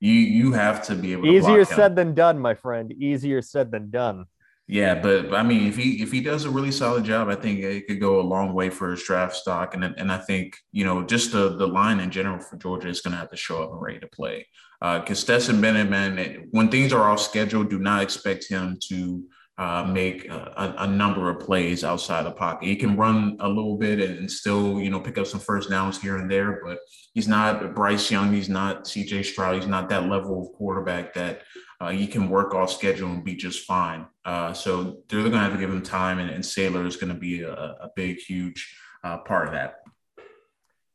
you 0.00 0.12
you 0.12 0.52
have 0.52 0.84
to 0.86 0.94
be 0.94 1.12
able 1.12 1.24
to 1.24 1.30
easier 1.30 1.64
said 1.64 1.96
than 1.96 2.14
done, 2.14 2.38
my 2.38 2.54
friend. 2.54 2.92
Easier 2.92 3.42
said 3.42 3.70
than 3.70 3.90
done. 3.90 4.26
Yeah, 4.70 4.96
but 4.96 5.32
I 5.32 5.42
mean, 5.42 5.66
if 5.66 5.76
he 5.76 6.02
if 6.02 6.12
he 6.12 6.20
does 6.20 6.44
a 6.44 6.50
really 6.50 6.70
solid 6.70 7.04
job, 7.04 7.28
I 7.28 7.36
think 7.36 7.60
it 7.60 7.86
could 7.86 8.00
go 8.00 8.20
a 8.20 8.22
long 8.22 8.52
way 8.52 8.68
for 8.68 8.90
his 8.90 9.02
draft 9.02 9.34
stock. 9.34 9.74
And 9.74 9.82
and 9.82 10.12
I 10.12 10.18
think 10.18 10.56
you 10.72 10.84
know 10.84 11.02
just 11.02 11.32
the 11.32 11.56
the 11.56 11.66
line 11.66 12.00
in 12.00 12.10
general 12.10 12.38
for 12.38 12.56
Georgia 12.56 12.88
is 12.88 13.00
going 13.00 13.12
to 13.12 13.18
have 13.18 13.30
to 13.30 13.36
show 13.36 13.62
up 13.62 13.72
and 13.72 13.80
ready 13.80 13.98
to 14.00 14.08
play. 14.08 14.46
Because 14.80 15.18
uh, 15.18 15.22
Stetson 15.22 15.60
Bennett, 15.60 15.88
man, 15.88 16.48
when 16.50 16.68
things 16.68 16.92
are 16.92 17.08
off 17.08 17.20
schedule, 17.20 17.64
do 17.64 17.78
not 17.78 18.02
expect 18.02 18.46
him 18.48 18.78
to 18.88 19.24
uh, 19.58 19.84
make 19.84 20.28
a, 20.28 20.74
a, 20.78 20.86
number 20.86 21.28
of 21.28 21.40
plays 21.40 21.82
outside 21.82 22.24
the 22.24 22.30
pocket. 22.30 22.68
He 22.68 22.76
can 22.76 22.96
run 22.96 23.36
a 23.40 23.48
little 23.48 23.76
bit 23.76 23.98
and 23.98 24.30
still, 24.30 24.80
you 24.80 24.88
know, 24.88 25.00
pick 25.00 25.18
up 25.18 25.26
some 25.26 25.40
first 25.40 25.68
downs 25.68 26.00
here 26.00 26.16
and 26.18 26.30
there, 26.30 26.60
but 26.64 26.78
he's 27.12 27.26
not 27.26 27.74
Bryce 27.74 28.08
Young. 28.08 28.32
He's 28.32 28.48
not 28.48 28.84
CJ 28.84 29.24
Stroud. 29.24 29.56
He's 29.56 29.66
not 29.66 29.88
that 29.88 30.08
level 30.08 30.40
of 30.40 30.52
quarterback 30.52 31.12
that 31.14 31.42
uh, 31.80 31.90
he 31.90 32.06
can 32.06 32.28
work 32.28 32.54
off 32.54 32.70
schedule 32.70 33.10
and 33.10 33.24
be 33.24 33.34
just 33.34 33.66
fine. 33.66 34.06
Uh, 34.24 34.52
so 34.52 35.02
they're 35.08 35.22
going 35.22 35.32
to 35.32 35.38
have 35.38 35.52
to 35.52 35.58
give 35.58 35.70
him 35.70 35.82
time, 35.82 36.20
and, 36.20 36.30
and 36.30 36.46
Salyer 36.46 36.86
is 36.86 36.96
going 36.96 37.12
to 37.12 37.18
be 37.18 37.42
a, 37.42 37.52
a, 37.52 37.90
big, 37.96 38.18
huge 38.18 38.76
uh, 39.02 39.18
part 39.18 39.48
of 39.48 39.54
that. 39.54 39.80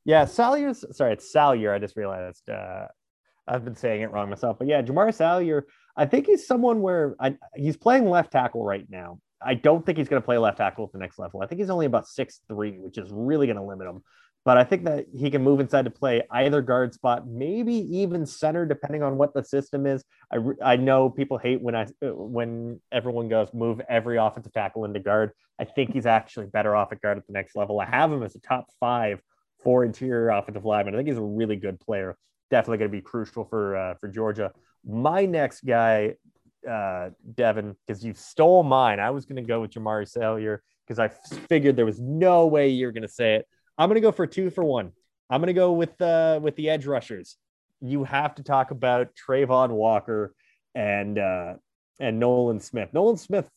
Yeah, 0.05 0.23
Salyer's 0.23 0.85
sorry, 0.91 1.13
it's 1.13 1.29
Salyer. 1.29 1.73
I 1.73 1.79
just 1.79 1.97
realized 1.97 2.49
uh, 2.49 2.87
I've 3.47 3.65
been 3.65 3.75
saying 3.75 4.01
it 4.01 4.11
wrong 4.11 4.29
myself, 4.29 4.57
but 4.57 4.67
yeah, 4.67 4.81
Jamar 4.81 5.13
Salyer 5.13 5.65
I 5.95 6.05
think 6.05 6.25
he's 6.25 6.47
someone 6.47 6.81
where 6.81 7.15
I, 7.19 7.35
he's 7.55 7.77
playing 7.77 8.09
left 8.09 8.31
tackle 8.31 8.63
right 8.63 8.85
now. 8.89 9.19
I 9.45 9.53
don't 9.53 9.85
think 9.85 9.97
he's 9.97 10.07
going 10.07 10.21
to 10.21 10.25
play 10.25 10.37
left 10.37 10.57
tackle 10.57 10.85
at 10.85 10.91
the 10.91 10.97
next 10.97 11.19
level. 11.19 11.41
I 11.41 11.47
think 11.47 11.59
he's 11.59 11.69
only 11.69 11.85
about 11.85 12.07
six 12.07 12.41
three, 12.47 12.79
which 12.79 12.97
is 12.97 13.09
really 13.11 13.45
going 13.45 13.57
to 13.57 13.63
limit 13.63 13.87
him. 13.87 14.01
But 14.45 14.57
I 14.57 14.65
think 14.65 14.83
that 14.85 15.05
he 15.15 15.31
can 15.31 15.41
move 15.41 15.61
inside 15.61 15.85
to 15.85 15.91
play 15.91 16.23
either 16.29 16.61
guard 16.61 16.93
spot, 16.93 17.27
maybe 17.27 17.73
even 17.97 18.25
center, 18.25 18.65
depending 18.65 19.01
on 19.01 19.17
what 19.17 19.33
the 19.33 19.43
system 19.43 19.85
is. 19.85 20.03
I, 20.33 20.39
I 20.61 20.75
know 20.75 21.09
people 21.09 21.37
hate 21.37 21.61
when 21.61 21.75
I 21.75 21.87
when 22.01 22.81
everyone 22.91 23.29
goes 23.29 23.49
move 23.53 23.79
every 23.87 24.17
offensive 24.17 24.53
tackle 24.53 24.85
into 24.85 24.99
guard. 24.99 25.31
I 25.59 25.65
think 25.65 25.93
he's 25.93 26.05
actually 26.05 26.47
better 26.47 26.75
off 26.75 26.91
at 26.91 27.01
guard 27.01 27.17
at 27.17 27.27
the 27.27 27.33
next 27.33 27.55
level. 27.55 27.79
I 27.79 27.85
have 27.85 28.11
him 28.11 28.23
as 28.23 28.35
a 28.35 28.39
top 28.39 28.65
five 28.79 29.21
for 29.63 29.85
interior 29.85 30.29
offensive 30.29 30.65
lineman. 30.65 30.95
I 30.95 30.97
think 30.97 31.09
he's 31.09 31.17
a 31.17 31.21
really 31.21 31.55
good 31.55 31.79
player. 31.79 32.17
Definitely 32.53 32.77
going 32.77 32.91
to 32.91 32.97
be 32.97 33.01
crucial 33.01 33.45
for 33.45 33.75
uh, 33.75 33.95
for 33.95 34.07
Georgia. 34.07 34.51
My 34.85 35.25
next 35.25 35.65
guy, 35.65 36.13
uh, 36.69 37.09
Devin, 37.33 37.75
because 37.87 38.05
you 38.05 38.13
stole 38.13 38.61
mine. 38.61 38.99
I 38.99 39.09
was 39.09 39.25
going 39.25 39.37
to 39.37 39.41
go 39.41 39.61
with 39.61 39.71
Jamaree 39.71 40.07
Salyer 40.07 40.61
because 40.85 40.99
I 40.99 41.07
figured 41.49 41.75
there 41.75 41.87
was 41.87 41.99
no 41.99 42.45
way 42.45 42.69
you're 42.69 42.91
going 42.91 43.01
to 43.01 43.07
say 43.07 43.37
it. 43.37 43.47
I'm 43.75 43.89
going 43.89 43.95
to 43.95 44.01
go 44.01 44.11
for 44.11 44.27
two 44.27 44.51
for 44.51 44.63
one. 44.63 44.91
I'm 45.31 45.41
going 45.41 45.47
to 45.47 45.53
go 45.53 45.71
with 45.71 45.99
uh, 45.99 46.41
with 46.43 46.55
the 46.55 46.69
edge 46.69 46.85
rushers. 46.85 47.37
You 47.81 48.03
have 48.03 48.35
to 48.35 48.43
talk 48.43 48.69
about 48.69 49.07
Travon 49.15 49.71
Walker 49.71 50.35
and 50.75 51.17
uh, 51.17 51.55
and 51.99 52.19
Nolan 52.19 52.59
Smith. 52.59 52.93
Nolan 52.93 53.17
Smith, 53.17 53.49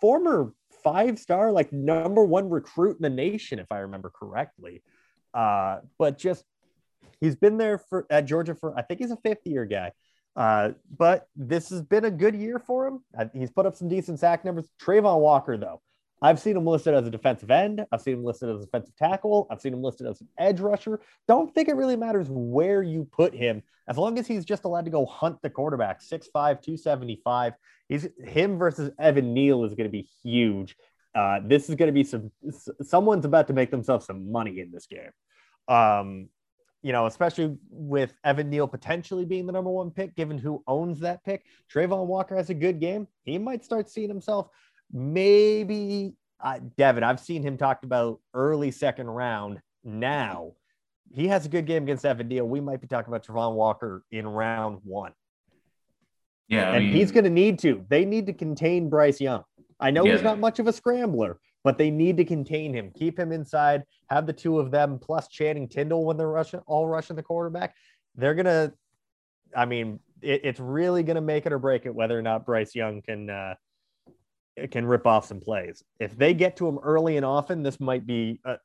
former 0.00 0.54
five 0.82 1.18
star, 1.18 1.52
like 1.52 1.70
number 1.70 2.24
one 2.24 2.48
recruit 2.48 2.96
in 2.96 3.02
the 3.02 3.10
nation, 3.10 3.58
if 3.58 3.70
I 3.70 3.80
remember 3.80 4.08
correctly. 4.08 4.82
Uh, 5.34 5.80
but 5.98 6.16
just 6.16 6.46
he's 7.20 7.36
been 7.36 7.58
there 7.58 7.78
for 7.78 8.06
at 8.10 8.26
Georgia 8.26 8.54
for 8.54 8.76
I 8.76 8.82
think 8.82 9.00
he's 9.00 9.10
a 9.10 9.16
fifth 9.16 9.46
year 9.46 9.64
guy. 9.64 9.92
Uh, 10.36 10.70
but 10.96 11.26
this 11.34 11.70
has 11.70 11.82
been 11.82 12.04
a 12.04 12.10
good 12.10 12.34
year 12.34 12.60
for 12.60 12.86
him. 12.86 13.00
Uh, 13.18 13.24
he's 13.34 13.50
put 13.50 13.66
up 13.66 13.74
some 13.74 13.88
decent 13.88 14.20
sack 14.20 14.44
numbers. 14.44 14.68
Travon 14.80 15.18
Walker, 15.18 15.56
though, 15.56 15.82
I've 16.22 16.38
seen 16.38 16.56
him 16.56 16.64
listed 16.64 16.94
as 16.94 17.06
a 17.06 17.10
defensive 17.10 17.50
end. 17.50 17.84
I've 17.90 18.02
seen 18.02 18.14
him 18.14 18.24
listed 18.24 18.50
as 18.50 18.62
a 18.62 18.64
defensive 18.64 18.96
tackle. 18.96 19.46
I've 19.50 19.60
seen 19.60 19.72
him 19.72 19.82
listed 19.82 20.06
as 20.06 20.20
an 20.20 20.28
edge 20.38 20.60
rusher. 20.60 21.00
Don't 21.26 21.52
think 21.54 21.68
it 21.68 21.74
really 21.74 21.96
matters 21.96 22.28
where 22.30 22.82
you 22.82 23.08
put 23.10 23.34
him, 23.34 23.62
as 23.88 23.96
long 23.96 24.18
as 24.18 24.26
he's 24.26 24.44
just 24.44 24.64
allowed 24.64 24.84
to 24.84 24.90
go 24.90 25.06
hunt 25.06 25.42
the 25.42 25.50
quarterback. 25.50 26.00
6'5, 26.00 26.32
275. 26.32 27.54
He's 27.88 28.08
him 28.24 28.58
versus 28.58 28.92
Evan 28.98 29.32
Neal 29.32 29.64
is 29.64 29.74
going 29.74 29.88
to 29.88 29.92
be 29.92 30.08
huge. 30.22 30.76
Uh, 31.14 31.40
this 31.44 31.68
is 31.68 31.74
going 31.74 31.88
to 31.88 31.92
be 31.92 32.04
some 32.04 32.30
someone's 32.82 33.24
about 33.24 33.46
to 33.48 33.52
make 33.52 33.70
themselves 33.70 34.06
some 34.06 34.30
money 34.30 34.60
in 34.60 34.70
this 34.70 34.86
game. 34.86 35.10
Um, 35.66 36.28
you 36.82 36.92
know, 36.92 37.06
especially 37.06 37.56
with 37.70 38.14
Evan 38.24 38.50
Neal 38.50 38.68
potentially 38.68 39.24
being 39.24 39.46
the 39.46 39.52
number 39.52 39.70
one 39.70 39.90
pick, 39.90 40.14
given 40.14 40.38
who 40.38 40.62
owns 40.66 41.00
that 41.00 41.24
pick. 41.24 41.44
Travon 41.72 42.06
Walker 42.06 42.36
has 42.36 42.50
a 42.50 42.54
good 42.54 42.80
game. 42.80 43.08
He 43.24 43.38
might 43.38 43.64
start 43.64 43.90
seeing 43.90 44.08
himself 44.08 44.48
maybe. 44.92 46.14
Uh, 46.40 46.60
Devin, 46.76 47.02
I've 47.02 47.18
seen 47.18 47.42
him 47.42 47.56
talked 47.56 47.84
about 47.84 48.20
early 48.32 48.70
second 48.70 49.08
round 49.08 49.60
now. 49.82 50.52
He 51.12 51.26
has 51.28 51.46
a 51.46 51.48
good 51.48 51.66
game 51.66 51.82
against 51.82 52.04
Evan 52.04 52.28
Neal. 52.28 52.46
We 52.46 52.60
might 52.60 52.80
be 52.80 52.86
talking 52.86 53.08
about 53.12 53.26
Travon 53.26 53.54
Walker 53.54 54.04
in 54.12 54.26
round 54.26 54.78
one. 54.84 55.12
Yeah. 56.46 56.70
I 56.70 56.76
and 56.76 56.86
mean, 56.86 56.94
he's 56.94 57.10
going 57.10 57.24
to 57.24 57.30
need 57.30 57.58
to. 57.60 57.84
They 57.88 58.04
need 58.04 58.26
to 58.26 58.32
contain 58.32 58.88
Bryce 58.88 59.20
Young. 59.20 59.42
I 59.80 59.90
know 59.90 60.04
yeah. 60.04 60.12
he's 60.12 60.22
not 60.22 60.38
much 60.38 60.58
of 60.58 60.66
a 60.66 60.72
scrambler, 60.72 61.40
but 61.68 61.76
they 61.76 61.90
need 61.90 62.16
to 62.16 62.24
contain 62.24 62.72
him, 62.72 62.90
keep 62.96 63.18
him 63.18 63.30
inside, 63.30 63.82
have 64.08 64.26
the 64.26 64.32
two 64.32 64.58
of 64.58 64.70
them 64.70 64.98
plus 64.98 65.28
Channing 65.28 65.68
Tindall 65.68 66.06
when 66.06 66.16
they're 66.16 66.26
rushing, 66.26 66.60
all 66.60 66.88
rushing 66.88 67.14
the 67.14 67.22
quarterback. 67.22 67.74
They're 68.14 68.34
gonna, 68.34 68.72
I 69.54 69.66
mean, 69.66 70.00
it, 70.22 70.40
it's 70.44 70.60
really 70.60 71.02
gonna 71.02 71.20
make 71.20 71.44
it 71.44 71.52
or 71.52 71.58
break 71.58 71.84
it 71.84 71.94
whether 71.94 72.18
or 72.18 72.22
not 72.22 72.46
Bryce 72.46 72.74
Young 72.74 73.02
can 73.02 73.28
uh, 73.28 73.54
can 74.70 74.86
rip 74.86 75.06
off 75.06 75.26
some 75.26 75.40
plays. 75.40 75.84
If 76.00 76.16
they 76.16 76.32
get 76.32 76.56
to 76.56 76.66
him 76.66 76.78
early 76.78 77.18
and 77.18 77.26
often, 77.26 77.62
this 77.62 77.78
might 77.80 78.06
be 78.06 78.40
a, 78.46 78.56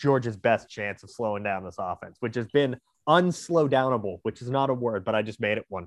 Georgia's 0.00 0.38
best 0.38 0.70
chance 0.70 1.02
of 1.02 1.10
slowing 1.10 1.42
down 1.42 1.64
this 1.64 1.76
offense, 1.78 2.16
which 2.20 2.36
has 2.36 2.46
been 2.46 2.78
unslowdownable, 3.06 4.20
which 4.22 4.40
is 4.40 4.48
not 4.48 4.70
a 4.70 4.74
word, 4.74 5.04
but 5.04 5.14
I 5.14 5.20
just 5.20 5.38
made 5.38 5.58
it 5.58 5.66
one. 5.68 5.86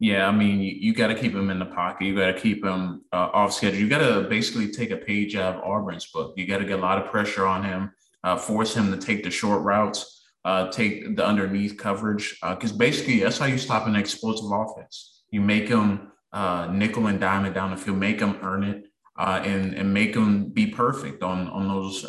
Yeah, 0.00 0.26
I 0.26 0.32
mean, 0.32 0.60
you, 0.60 0.74
you 0.80 0.94
got 0.94 1.08
to 1.08 1.14
keep 1.14 1.34
him 1.34 1.50
in 1.50 1.58
the 1.58 1.66
pocket. 1.66 2.06
You 2.06 2.16
got 2.16 2.32
to 2.34 2.40
keep 2.40 2.64
him 2.64 3.02
uh, 3.12 3.28
off 3.34 3.52
schedule. 3.52 3.78
You 3.78 3.88
got 3.88 3.98
to 3.98 4.26
basically 4.30 4.72
take 4.72 4.90
a 4.90 4.96
page 4.96 5.36
out 5.36 5.56
of 5.56 5.62
Auburn's 5.62 6.06
book. 6.06 6.32
You 6.38 6.46
got 6.46 6.58
to 6.58 6.64
get 6.64 6.78
a 6.78 6.82
lot 6.82 6.96
of 6.98 7.10
pressure 7.10 7.46
on 7.46 7.62
him, 7.62 7.92
uh, 8.24 8.38
force 8.38 8.74
him 8.74 8.90
to 8.90 8.96
take 8.96 9.22
the 9.22 9.30
short 9.30 9.60
routes, 9.62 10.26
uh, 10.46 10.70
take 10.70 11.16
the 11.16 11.24
underneath 11.24 11.76
coverage, 11.76 12.38
because 12.40 12.72
uh, 12.72 12.76
basically 12.76 13.20
that's 13.20 13.36
how 13.36 13.44
you 13.44 13.58
stop 13.58 13.86
an 13.86 13.94
explosive 13.94 14.50
offense. 14.50 15.22
You 15.30 15.42
make 15.42 15.68
him 15.68 16.12
uh, 16.32 16.68
nickel 16.72 17.08
and 17.08 17.20
diamond 17.20 17.54
down 17.54 17.70
the 17.70 17.76
field, 17.76 17.98
make 17.98 18.20
him 18.20 18.38
earn 18.40 18.64
it, 18.64 18.86
uh, 19.18 19.42
and 19.44 19.74
and 19.74 19.92
make 19.92 20.14
him 20.14 20.48
be 20.48 20.66
perfect 20.66 21.22
on 21.22 21.46
on 21.48 21.68
those 21.68 22.04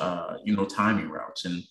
you 0.46 0.56
know 0.56 0.64
timing 0.64 1.10
routes. 1.10 1.44
And 1.44 1.62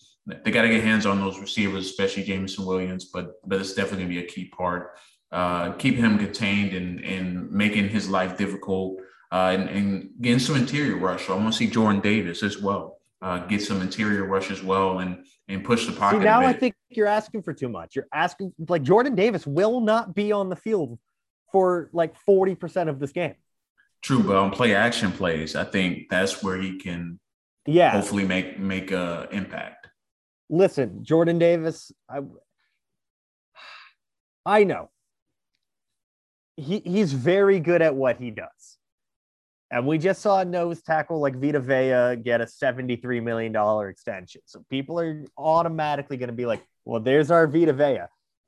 they 0.45 0.50
got 0.50 0.62
to 0.62 0.69
get 0.69 0.85
hands 0.85 1.07
on 1.07 1.19
those 1.19 1.41
receivers, 1.41 1.87
especially 1.87 2.25
Jameson 2.25 2.67
Williams. 2.67 3.07
But 3.07 3.41
but 3.47 3.59
it's 3.59 3.73
definitely 3.73 4.05
gonna 4.05 4.21
be 4.21 4.27
a 4.27 4.29
key 4.29 4.49
part 4.49 4.91
uh, 5.33 5.73
keeping 5.73 6.03
him 6.03 6.19
contained 6.19 6.75
and, 6.75 7.05
and 7.05 7.51
making 7.51 7.89
his 7.89 8.09
life 8.09 8.37
difficult 8.37 9.01
uh, 9.33 9.57
and, 9.57 9.69
and, 9.69 10.11
getting 10.21 10.41
some 10.41 10.57
interior 10.57 10.97
rush. 10.97 11.27
So 11.27 11.35
I 11.35 11.37
want 11.37 11.53
to 11.53 11.59
see 11.59 11.69
Jordan 11.69 12.01
Davis 12.01 12.43
as 12.43 12.61
well 12.61 12.99
uh, 13.23 13.39
get 13.47 13.63
some 13.63 13.81
interior 13.81 14.25
rush 14.25 14.51
as 14.51 14.63
well 14.63 14.99
and 14.99 15.25
and 15.49 15.65
push 15.65 15.87
the 15.87 15.93
pocket. 15.93 16.19
See, 16.19 16.25
now 16.25 16.41
I 16.41 16.53
think 16.53 16.75
you're 16.89 17.07
asking 17.07 17.43
for 17.43 17.53
too 17.53 17.69
much. 17.69 17.97
You're 17.97 18.09
asking 18.13 18.53
like 18.69 18.83
Jordan 18.83 19.15
Davis 19.15 19.47
will 19.47 19.81
not 19.81 20.15
be 20.15 20.33
on 20.33 20.49
the 20.49 20.57
field 20.57 20.99
for 21.53 21.91
like 21.93 22.15
40% 22.29 22.89
of 22.89 23.01
this 23.01 23.13
game. 23.13 23.35
True, 24.03 24.23
but 24.23 24.37
on 24.37 24.51
play 24.51 24.75
action 24.75 25.13
plays, 25.13 25.57
I 25.57 25.65
think 25.65 26.09
that's 26.09 26.43
where 26.43 26.57
he 26.57 26.79
can 26.79 27.21
yeah 27.67 27.91
hopefully 27.93 28.25
make 28.25 28.59
make 28.59 28.91
a 28.91 29.29
impact. 29.31 29.89
Listen, 30.49 31.05
Jordan 31.05 31.39
Davis, 31.39 31.93
I 32.09 32.21
I 34.47 34.65
know 34.65 34.91
he, 36.61 36.81
he's 36.85 37.12
very 37.12 37.61
good 37.61 37.83
at 37.83 37.95
what 37.95 38.19
he 38.19 38.31
does. 38.31 38.79
And 39.71 39.87
we 39.87 39.99
just 39.99 40.21
saw 40.21 40.40
a 40.40 40.45
nose 40.45 40.83
tackle 40.83 41.21
like 41.21 41.37
Vita 41.37 41.61
Vea 41.61 42.21
get 42.21 42.40
a 42.40 42.45
$73 42.45 43.23
million 43.23 43.88
extension. 43.88 44.40
So 44.45 44.64
people 44.69 44.99
are 44.99 45.25
automatically 45.38 46.17
going 46.17 46.29
to 46.29 46.35
be 46.35 46.47
like, 46.47 46.64
well, 46.85 47.00
there's 47.00 47.31
our 47.31 47.47
Vita 47.47 47.73
Vea. 47.73 48.07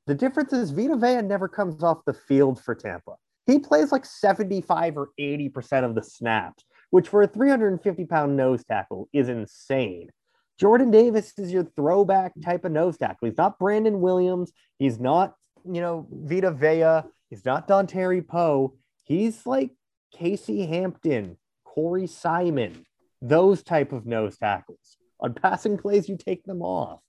The 0.09 0.15
difference 0.15 0.53
is 0.53 0.73
Vita 0.73 0.97
Vea 0.97 1.23
never 1.23 1.47
comes 1.47 1.85
off 1.85 2.05
the 2.05 2.13
field 2.13 2.61
for 2.63 2.75
Tampa. 2.75 3.13
He 3.47 3.61
plays 3.61 3.93
like 3.93 4.05
75 4.05 4.97
or 4.97 5.11
80% 5.19 5.85
of 5.85 5.95
the 5.95 6.03
snaps, 6.03 6.65
which 6.91 7.09
for 7.09 7.23
a 7.23 7.29
350 7.29 8.05
pound 8.07 8.37
nose 8.37 8.65
tackle 8.65 9.09
is 9.13 9.29
insane. 9.29 10.11
Jordan 10.59 10.91
Davis 10.91 11.33
is 11.39 11.53
your 11.53 11.65
throwback 11.65 12.33
type 12.45 12.65
of 12.65 12.73
nose 12.73 12.99
tackle. 12.99 13.29
He's 13.29 13.39
not 13.39 13.59
Brandon 13.59 14.01
Williams. 14.01 14.53
He's 14.79 14.99
not, 14.99 15.35
you 15.65 15.81
know, 15.81 16.07
Vita 16.11 16.51
Vea. 16.51 17.09
He's 17.33 17.47
not 17.47 17.67
Dontari 17.67 18.29
Poe. 18.29 18.75
He's 19.05 19.47
like 19.47 19.71
Casey 20.13 20.67
Hampton, 20.67 21.39
Corey 21.65 22.07
Simon, 22.07 22.85
those 23.23 23.63
type 23.63 23.93
of 23.93 24.05
nose 24.05 24.37
tackles. 24.37 24.99
On 25.19 25.33
passing 25.33 25.79
plays, 25.79 26.11
you 26.11 26.19
take 26.19 26.45
them 26.45 26.61
off. 26.61 27.01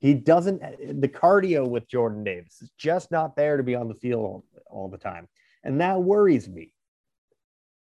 He 0.00 0.14
doesn't, 0.14 1.00
the 1.00 1.06
cardio 1.06 1.64
with 1.68 1.86
Jordan 1.86 2.24
Davis 2.24 2.60
is 2.60 2.72
just 2.76 3.12
not 3.12 3.36
there 3.36 3.56
to 3.56 3.62
be 3.62 3.76
on 3.76 3.86
the 3.86 3.94
field 3.94 4.24
all, 4.24 4.44
all 4.68 4.88
the 4.88 4.98
time. 4.98 5.28
And 5.62 5.80
that 5.80 6.02
worries 6.02 6.48
me. 6.48 6.74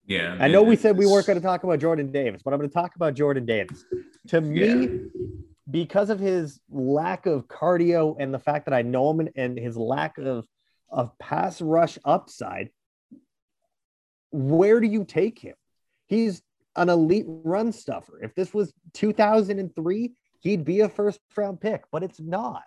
Yeah. 0.08 0.36
I 0.40 0.48
know 0.48 0.64
we 0.64 0.78
said 0.78 0.98
we 0.98 1.06
weren't 1.06 1.28
going 1.28 1.38
to 1.38 1.46
talk 1.46 1.64
about 1.64 1.78
Jordan 1.78 2.12
Davis, 2.12 2.42
but 2.44 2.56
I'm 2.56 2.60
going 2.60 2.72
to 2.72 2.74
talk 2.74 2.96
about 2.96 3.14
Jordan 3.14 3.46
Davis. 3.46 3.86
To 4.30 4.42
me, 4.42 4.66
yeah. 4.66 4.88
because 5.70 6.10
of 6.10 6.20
his 6.20 6.60
lack 6.72 7.28
of 7.28 7.48
cardio 7.48 8.16
and 8.20 8.34
the 8.34 8.40
fact 8.40 8.66
that 8.66 8.74
I 8.74 8.82
know 8.82 9.12
him 9.12 9.20
and, 9.20 9.30
and 9.36 9.60
his 9.60 9.78
lack 9.78 10.18
of 10.18 10.48
of 10.90 11.18
pass 11.20 11.62
rush 11.62 11.98
upside, 12.06 12.70
where 14.32 14.80
do 14.80 14.88
you 14.88 15.04
take 15.04 15.40
him? 15.40 15.56
He's 16.08 16.42
an 16.76 16.90
elite 16.90 17.26
run 17.28 17.72
stuffer. 17.72 18.20
If 18.22 18.36
this 18.36 18.54
was 18.54 18.74
2003, 18.94 20.14
he'd 20.40 20.66
be 20.66 20.82
a 20.82 20.90
first 20.90 21.20
round 21.36 21.60
pick, 21.60 21.84
but 21.92 22.04
it's 22.04 22.20
not. 22.20 22.64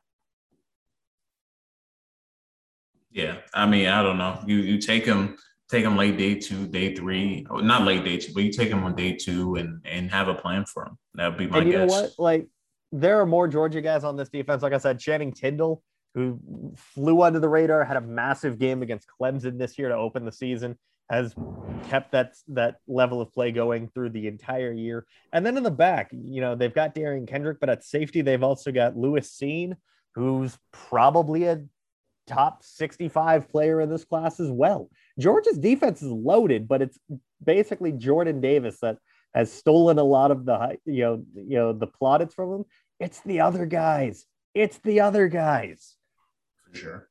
Yeah, 3.12 3.38
I 3.54 3.66
mean, 3.66 3.88
I 3.88 4.02
don't 4.02 4.18
know. 4.18 4.40
You 4.46 4.58
you 4.58 4.78
take 4.78 5.04
him 5.04 5.36
take 5.68 5.84
him 5.84 5.96
late 5.96 6.16
day 6.16 6.34
two, 6.36 6.66
day 6.66 6.94
three, 6.94 7.46
not 7.50 7.82
late 7.82 8.04
day 8.04 8.18
two, 8.18 8.32
but 8.32 8.44
you 8.44 8.52
take 8.52 8.68
him 8.68 8.84
on 8.84 8.94
day 8.94 9.16
two 9.16 9.56
and 9.56 9.80
and 9.84 10.10
have 10.10 10.28
a 10.28 10.34
plan 10.34 10.64
for 10.64 10.86
him. 10.86 10.98
That'd 11.14 11.36
be 11.36 11.46
my 11.48 11.58
and 11.58 11.66
you 11.66 11.72
guess. 11.72 11.90
know 11.90 12.02
what? 12.02 12.12
Like 12.18 12.46
there 12.92 13.20
are 13.20 13.26
more 13.26 13.48
Georgia 13.48 13.80
guys 13.80 14.04
on 14.04 14.16
this 14.16 14.28
defense. 14.28 14.62
Like 14.62 14.72
I 14.72 14.78
said, 14.78 15.00
Channing 15.00 15.32
Tindall 15.32 15.82
who 16.14 16.40
flew 16.76 17.22
under 17.22 17.38
the 17.38 17.48
radar, 17.48 17.84
had 17.84 17.96
a 17.96 18.00
massive 18.00 18.58
game 18.58 18.82
against 18.82 19.08
Clemson 19.20 19.58
this 19.58 19.78
year 19.78 19.88
to 19.88 19.94
open 19.94 20.24
the 20.24 20.32
season, 20.32 20.76
has 21.08 21.34
kept 21.88 22.12
that 22.12 22.34
that 22.48 22.76
level 22.86 23.20
of 23.20 23.32
play 23.32 23.52
going 23.52 23.88
through 23.88 24.10
the 24.10 24.26
entire 24.28 24.72
year. 24.72 25.06
And 25.32 25.44
then 25.44 25.56
in 25.56 25.62
the 25.62 25.70
back, 25.70 26.10
you 26.12 26.40
know, 26.40 26.54
they've 26.54 26.74
got 26.74 26.94
Derion 26.94 27.28
Kendrick, 27.28 27.58
but 27.60 27.70
at 27.70 27.84
safety, 27.84 28.22
they've 28.22 28.42
also 28.42 28.72
got 28.72 28.96
Lewis 28.96 29.36
Cine, 29.36 29.74
who's 30.14 30.56
probably 30.72 31.44
a 31.44 31.62
top 32.26 32.62
65 32.62 33.48
player 33.48 33.80
in 33.80 33.90
this 33.90 34.04
class 34.04 34.38
as 34.38 34.50
well. 34.50 34.88
Georgia's 35.18 35.58
defense 35.58 36.00
is 36.00 36.12
loaded, 36.12 36.68
but 36.68 36.82
it's 36.82 36.98
basically 37.44 37.92
Jordan 37.92 38.40
Davis 38.40 38.78
that 38.80 38.98
has 39.34 39.52
stolen 39.52 39.98
a 39.98 40.04
lot 40.04 40.30
of 40.30 40.44
the 40.44 40.76
you 40.84 41.02
know 41.02 41.24
you 41.34 41.56
know 41.56 41.72
the 41.72 41.86
plaudits 41.86 42.34
from 42.34 42.52
him. 42.52 42.64
It's 42.98 43.20
the 43.22 43.40
other 43.40 43.66
guys. 43.66 44.26
It's 44.54 44.78
the 44.78 45.00
other 45.00 45.28
guys 45.28 45.96
for 46.70 46.76
sure. 46.76 47.08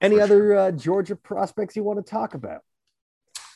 Any 0.00 0.16
for 0.16 0.22
other 0.22 0.38
sure. 0.38 0.58
Uh, 0.58 0.70
Georgia 0.72 1.16
prospects 1.16 1.76
you 1.76 1.84
want 1.84 2.04
to 2.04 2.10
talk 2.10 2.34
about? 2.34 2.62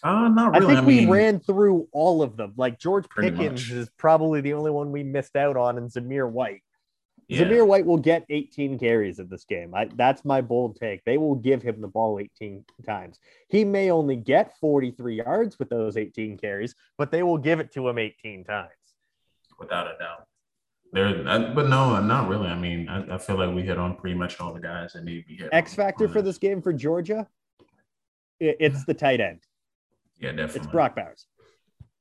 Uh, 0.02 0.28
not 0.28 0.52
really. 0.52 0.66
I 0.66 0.68
think 0.68 0.78
I 0.78 0.82
mean, 0.82 1.08
we 1.08 1.12
ran 1.12 1.40
through 1.40 1.88
all 1.92 2.22
of 2.22 2.36
them. 2.36 2.54
Like 2.56 2.78
George 2.78 3.06
Pickens 3.16 3.68
much. 3.68 3.70
is 3.70 3.90
probably 3.98 4.40
the 4.40 4.54
only 4.54 4.70
one 4.70 4.92
we 4.92 5.02
missed 5.02 5.36
out 5.36 5.56
on, 5.56 5.76
and 5.76 5.90
Zamir 5.90 6.30
White. 6.30 6.62
Yeah. 7.26 7.42
Zamir 7.42 7.66
White 7.66 7.84
will 7.84 7.98
get 7.98 8.24
18 8.30 8.78
carries 8.78 9.18
in 9.18 9.28
this 9.28 9.44
game. 9.44 9.74
I, 9.74 9.90
that's 9.96 10.24
my 10.24 10.40
bold 10.40 10.76
take. 10.76 11.04
They 11.04 11.18
will 11.18 11.34
give 11.34 11.62
him 11.62 11.80
the 11.80 11.88
ball 11.88 12.18
18 12.18 12.64
times. 12.86 13.18
He 13.48 13.64
may 13.64 13.90
only 13.90 14.16
get 14.16 14.56
43 14.60 15.16
yards 15.16 15.58
with 15.58 15.68
those 15.68 15.98
18 15.98 16.38
carries, 16.38 16.74
but 16.96 17.10
they 17.10 17.22
will 17.22 17.36
give 17.36 17.60
it 17.60 17.72
to 17.74 17.86
him 17.88 17.98
18 17.98 18.44
times. 18.44 18.70
Without 19.58 19.88
a 19.88 19.98
doubt. 19.98 20.27
There, 20.92 21.22
but 21.22 21.68
no, 21.68 22.01
not 22.01 22.29
really. 22.29 22.48
I 22.48 22.57
mean, 22.57 22.88
I, 22.88 23.16
I, 23.16 23.18
feel 23.18 23.37
like 23.37 23.55
we 23.55 23.62
hit 23.62 23.77
on 23.79 23.96
pretty 23.96 24.16
much 24.16 24.40
all 24.40 24.55
the 24.55 24.61
guys 24.61 24.94
that 24.94 25.05
need 25.05 25.20
to 25.20 25.29
be 25.29 25.37
hit. 25.37 25.51
X 25.53 25.74
factor 25.74 26.09
for 26.09 26.22
this 26.22 26.38
game 26.38 26.62
for 26.62 26.72
Georgia, 26.72 27.27
it's 28.40 28.85
the 28.87 28.94
tight 28.94 29.20
end. 29.20 29.40
Yeah, 30.18 30.33
definitely. 30.33 30.61
It's 30.61 30.66
Brock 30.68 30.96
Bowers. 30.96 31.27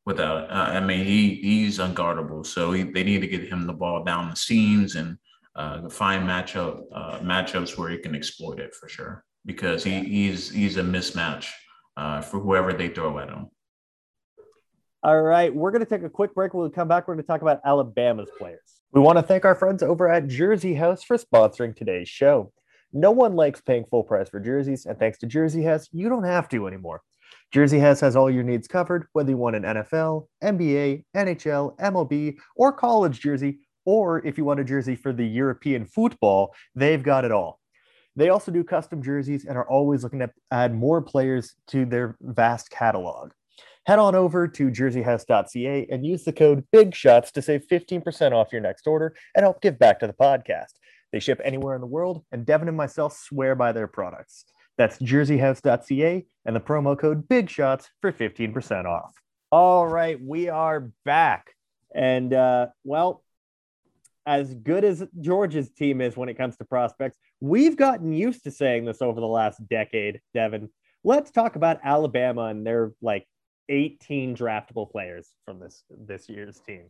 Without, 0.06 0.50
uh, 0.50 0.72
I 0.72 0.80
mean, 0.80 1.06
he 1.06 1.36
he's 1.36 1.80
unguardable. 1.80 2.46
So 2.46 2.72
he, 2.72 2.84
they 2.84 3.04
need 3.04 3.20
to 3.22 3.28
get 3.28 3.44
him 3.44 3.68
the 3.68 3.74
ball 3.74 4.06
down 4.06 4.30
the 4.30 4.38
seams 4.38 4.96
and 4.96 5.18
uh, 5.56 5.90
find 5.90 6.28
matchup 6.28 6.84
uh, 6.94 7.20
matchups 7.20 7.78
where 7.78 7.90
he 7.90 7.98
can 7.98 8.16
exploit 8.16 8.60
it 8.60 8.74
for 8.74 8.88
sure. 8.88 9.26
Because 9.46 9.84
he 9.84 10.04
he's 10.04 10.50
he's 10.50 10.78
a 10.78 10.82
mismatch 10.82 11.48
uh, 11.98 12.22
for 12.22 12.40
whoever 12.40 12.72
they 12.72 12.88
throw 12.88 13.20
at 13.20 13.30
him. 13.30 13.48
All 15.04 15.22
right, 15.22 15.54
we're 15.54 15.70
going 15.70 15.86
to 15.86 15.90
take 15.90 16.02
a 16.02 16.10
quick 16.10 16.34
break. 16.34 16.56
When 16.56 16.64
we 16.64 16.72
come 16.72 16.88
back, 16.88 17.08
we're 17.08 17.14
going 17.14 17.24
to 17.24 17.28
talk 17.28 17.44
about 17.44 17.62
Alabama's 17.64 18.30
players. 18.36 18.82
We 18.92 19.00
want 19.00 19.20
to 19.20 19.22
thank 19.22 19.46
our 19.46 19.54
friends 19.54 19.84
over 19.84 20.10
at 20.10 20.28
Jersey 20.28 20.74
House 20.74 21.04
for 21.04 21.18
sponsoring 21.18 21.76
today's 21.76 22.10
show. 22.10 22.52
No 22.94 23.12
one 23.12 23.36
likes 23.36 23.62
paying 23.62 23.86
full 23.92 24.04
price 24.04 24.28
for 24.28 24.40
jerseys, 24.40 24.88
and 24.88 24.98
thanks 24.98 25.20
to 25.20 25.28
Jersey 25.28 25.62
House, 25.62 25.88
you 25.92 26.10
don't 26.10 26.24
have 26.24 26.50
to 26.50 26.66
anymore. 26.66 27.04
Jersey 27.54 27.78
House 27.78 28.00
has 28.00 28.16
all 28.16 28.32
your 28.32 28.44
needs 28.44 28.68
covered, 28.68 29.06
whether 29.14 29.30
you 29.30 29.38
want 29.38 29.56
an 29.56 29.64
NFL, 29.64 30.26
NBA, 30.44 31.04
NHL, 31.16 31.78
MLB, 31.78 32.38
or 32.56 32.74
college 32.74 33.20
jersey, 33.20 33.60
or 33.86 34.26
if 34.26 34.36
you 34.36 34.46
want 34.46 34.60
a 34.60 34.64
jersey 34.64 34.96
for 34.96 35.14
the 35.14 35.28
European 35.28 35.86
football, 35.86 36.56
they've 36.74 37.04
got 37.04 37.24
it 37.24 37.32
all. 37.32 37.60
They 38.16 38.30
also 38.30 38.52
do 38.52 38.64
custom 38.64 39.04
jerseys 39.04 39.46
and 39.46 39.58
are 39.58 39.70
always 39.70 40.02
looking 40.02 40.20
to 40.20 40.32
add 40.50 40.74
more 40.74 41.04
players 41.04 41.54
to 41.68 41.86
their 41.86 42.18
vast 42.20 42.72
catalog 42.72 43.32
head 43.88 44.00
on 44.00 44.16
over 44.16 44.50
to 44.50 44.70
jerseyhouse.ca 44.70 45.88
and 45.90 46.06
use 46.06 46.26
the 46.26 46.34
code 46.34 46.66
BIGSHOTS 46.76 47.32
to 47.32 47.42
save 47.42 47.66
15% 47.72 48.34
off 48.34 48.52
your 48.52 48.60
next 48.60 48.86
order 48.86 49.16
and 49.34 49.44
help 49.44 49.62
give 49.62 49.80
back 49.80 50.00
to 50.00 50.08
the 50.08 50.14
podcast. 50.14 50.74
They 51.14 51.22
ship 51.22 51.40
anywhere 51.42 51.74
in 51.74 51.80
the 51.80 51.88
world, 51.88 52.26
and 52.34 52.46
Devin 52.46 52.68
and 52.68 52.76
myself 52.76 53.18
swear 53.18 53.56
by 53.56 53.72
their 53.72 53.88
products. 53.88 54.44
That's 54.78 55.00
jerseyhouse.ca 55.00 56.26
and 56.46 56.56
the 56.56 56.60
promo 56.60 57.00
code 57.00 57.30
BIGSHOTS 57.30 57.88
for 58.02 58.12
15% 58.12 58.86
off. 58.86 59.14
All 59.54 59.88
right, 59.88 60.22
we 60.22 60.50
are 60.50 60.92
back. 61.06 61.54
And 61.96 62.34
uh, 62.34 62.68
well, 62.84 63.24
as 64.26 64.54
good 64.54 64.84
as 64.84 65.06
Georgia's 65.22 65.72
team 65.72 66.02
is 66.02 66.18
when 66.18 66.28
it 66.28 66.38
comes 66.38 66.58
to 66.58 66.66
prospects, 66.66 67.18
we've 67.40 67.78
gotten 67.78 68.12
used 68.12 68.44
to 68.44 68.52
saying 68.52 68.84
this 68.84 69.02
over 69.02 69.22
the 69.22 69.26
last 69.26 69.66
decade, 69.70 70.20
Devin. 70.34 70.70
Let's 71.06 71.32
talk 71.32 71.56
about 71.56 71.80
Alabama 71.86 72.48
and 72.48 72.68
their 72.68 72.92
like 73.02 73.26
18 73.70 74.36
draftable 74.36 74.90
players 74.90 75.30
from 75.46 75.60
this 75.60 75.84
this 75.90 76.30
year's 76.30 76.60
team. 76.60 76.90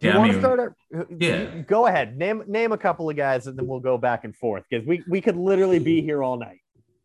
Do 0.00 0.06
you 0.06 0.12
Yeah, 0.12 0.16
I 0.16 0.18
want 0.18 0.32
to 0.32 0.38
start? 0.38 0.60
Our, 0.60 1.06
yeah. 1.18 1.58
Go 1.66 1.86
ahead. 1.86 2.16
Name 2.16 2.44
name 2.46 2.72
a 2.72 2.78
couple 2.78 3.10
of 3.10 3.16
guys, 3.16 3.46
and 3.46 3.58
then 3.58 3.66
we'll 3.66 3.80
go 3.80 3.98
back 3.98 4.24
and 4.24 4.34
forth 4.34 4.64
because 4.68 4.86
we 4.86 5.02
we 5.08 5.20
could 5.20 5.36
literally 5.36 5.78
be 5.78 6.00
here 6.00 6.22
all 6.22 6.38
night. 6.38 6.60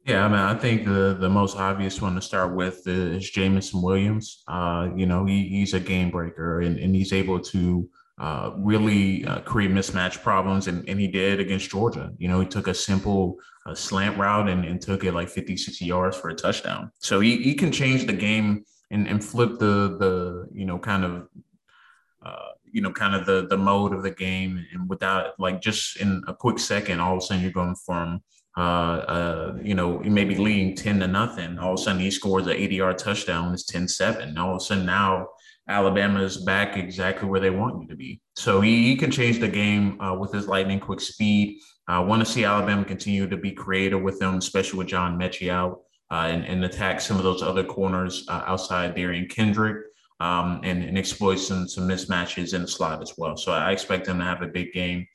Yeah, 0.06 0.24
I 0.24 0.28
mean, 0.28 0.38
I 0.38 0.54
think 0.54 0.86
the 0.86 1.18
the 1.20 1.30
most 1.30 1.58
obvious 1.58 2.02
one 2.02 2.16
to 2.16 2.22
start 2.22 2.56
with 2.56 2.88
is 2.88 3.30
Jameson 3.30 3.82
Williams. 3.82 4.44
Uh, 4.48 4.90
you 4.96 5.08
know, 5.08 5.26
he, 5.26 5.48
he's 5.50 5.74
a 5.74 5.80
game 5.80 6.12
breaker 6.12 6.62
and, 6.62 6.78
and 6.78 6.96
he's 6.96 7.12
able 7.12 7.40
to 7.40 7.90
uh, 8.18 8.52
really 8.58 9.26
uh, 9.26 9.40
create 9.42 9.72
mismatch 9.72 10.22
problems, 10.24 10.68
and, 10.68 10.88
and 10.88 11.00
he 11.00 11.08
did 11.08 11.40
against 11.40 11.70
Georgia. 11.70 12.12
You 12.18 12.28
know, 12.28 12.40
he 12.40 12.48
took 12.48 12.68
a 12.68 12.74
simple 12.74 13.38
uh, 13.66 13.76
slant 13.76 14.18
route 14.18 14.48
and, 14.48 14.64
and 14.64 14.82
took 14.82 15.04
it 15.04 15.14
like 15.14 15.28
50, 15.28 15.58
60 15.58 15.86
yards 15.86 16.18
for 16.18 16.30
a 16.30 16.36
touchdown. 16.36 16.92
So 17.00 17.20
he, 17.20 17.42
he 17.42 17.54
can 17.54 17.72
change 17.72 18.06
the 18.06 18.14
game 18.14 18.64
and, 18.92 19.08
and 19.08 19.24
flip 19.24 19.60
the 19.60 19.98
the 19.98 20.48
you 20.54 20.66
know 20.66 20.78
kind 20.78 21.04
of 21.04 21.28
uh, 22.26 22.50
you 22.72 22.82
know 22.82 22.92
kind 22.92 23.16
of 23.16 23.26
the 23.26 23.48
the 23.48 23.58
mode 23.58 23.94
of 23.94 24.04
the 24.04 24.12
game, 24.12 24.66
and 24.72 24.88
without 24.90 25.40
like 25.40 25.60
just 25.62 25.98
in 25.98 26.24
a 26.28 26.34
quick 26.34 26.60
second, 26.60 27.00
all 27.00 27.14
of 27.14 27.18
a 27.18 27.22
sudden 27.22 27.44
you're 27.44 27.52
going 27.52 27.76
from 27.76 28.22
uh, 28.58 28.62
uh, 28.62 29.58
you 29.62 29.76
know, 29.76 30.00
maybe 30.00 30.36
leading 30.36 30.76
10 30.76 31.02
to 31.02 31.08
nothing. 31.08 31.60
All 31.60 31.74
of 31.74 31.80
a 31.80 31.84
sudden 31.84 32.00
he 32.00 32.10
scores 32.10 32.48
an 32.48 32.54
80 32.54 32.76
yard 32.76 32.98
touchdown. 32.98 33.54
It's 33.54 33.66
10 33.66 33.90
7. 33.90 34.38
All 34.38 34.52
of 34.52 34.58
a 34.58 34.60
sudden 34.62 34.86
now 34.86 35.28
Alabama 35.68 36.22
is 36.22 36.38
back 36.38 36.78
exactly 36.78 37.28
where 37.28 37.40
they 37.40 37.50
want 37.50 37.82
you 37.82 37.88
to 37.88 37.96
be. 37.96 38.22
So 38.36 38.62
he, 38.62 38.84
he 38.84 38.96
can 38.96 39.10
change 39.10 39.40
the 39.40 39.48
game 39.48 40.00
uh, 40.00 40.14
with 40.14 40.32
his 40.32 40.48
lightning 40.48 40.80
quick 40.80 41.02
speed. 41.02 41.60
I 41.88 42.00
want 42.00 42.26
to 42.26 42.32
see 42.32 42.46
Alabama 42.46 42.86
continue 42.86 43.28
to 43.28 43.38
be 43.38 43.52
creative 43.52 44.02
with 44.02 44.20
them, 44.20 44.36
especially 44.36 44.80
with 44.80 44.88
John 44.88 45.18
Metchie 45.20 45.52
out 45.52 45.82
uh, 46.12 46.28
and, 46.30 46.46
and, 46.46 46.64
attack 46.64 47.02
some 47.02 47.18
of 47.18 47.24
those 47.24 47.42
other 47.42 47.64
corners 47.64 48.26
uh, 48.28 48.44
outside 48.46 48.96
Derion 48.96 49.30
Kendrick. 49.30 49.86
Um, 50.22 50.62
and, 50.64 50.82
and, 50.82 50.98
exploit 50.98 51.36
some 51.36 51.68
some 51.68 51.90
mismatches 51.90 52.54
in 52.54 52.62
the 52.62 52.68
slot 52.70 53.02
as 53.02 53.12
well. 53.18 53.36
So 53.36 53.52
I 53.52 53.74
expect 53.74 54.06
them 54.06 54.20
to 54.20 54.24
have 54.24 54.42
a 54.42 54.48
big 54.48 54.72
game. 54.72 55.06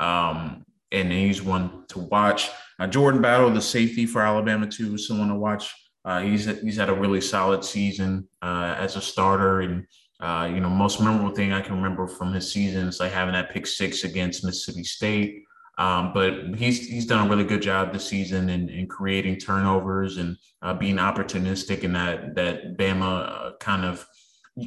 Um, 0.00 0.64
and 0.92 1.12
he's 1.12 1.42
one 1.42 1.84
to 1.88 1.98
watch. 1.98 2.48
Uh, 2.78 2.86
Jordan 2.86 3.20
Battle, 3.20 3.50
the 3.50 3.60
safety 3.60 4.06
for 4.06 4.22
Alabama, 4.22 4.66
too, 4.66 4.94
is 4.94 5.06
someone 5.06 5.28
to 5.28 5.34
watch. 5.34 5.74
Uh, 6.06 6.20
he's 6.20 6.44
he's 6.60 6.76
had 6.76 6.88
a 6.88 6.94
really 6.94 7.20
solid 7.20 7.64
season 7.64 8.28
uh, 8.40 8.76
as 8.78 8.94
a 8.94 9.02
starter, 9.02 9.60
and 9.62 9.84
uh, 10.20 10.48
you 10.50 10.60
know, 10.60 10.70
most 10.70 11.00
memorable 11.00 11.34
thing 11.34 11.52
I 11.52 11.60
can 11.60 11.74
remember 11.74 12.06
from 12.06 12.32
his 12.32 12.52
season 12.52 12.86
is 12.86 13.00
like 13.00 13.12
having 13.12 13.34
that 13.34 13.50
pick 13.50 13.66
six 13.66 14.04
against 14.04 14.44
Mississippi 14.44 14.84
State. 14.84 15.42
Um, 15.78 16.12
but 16.14 16.54
he's 16.54 16.86
he's 16.86 17.06
done 17.06 17.26
a 17.26 17.28
really 17.28 17.44
good 17.44 17.60
job 17.60 17.92
this 17.92 18.06
season 18.06 18.48
in, 18.48 18.68
in 18.70 18.86
creating 18.86 19.36
turnovers 19.36 20.16
and 20.16 20.36
uh, 20.62 20.72
being 20.72 20.96
opportunistic 20.96 21.80
in 21.80 21.92
that 21.94 22.36
that 22.36 22.78
Bama 22.78 23.28
uh, 23.28 23.56
kind 23.58 23.84
of 23.84 24.06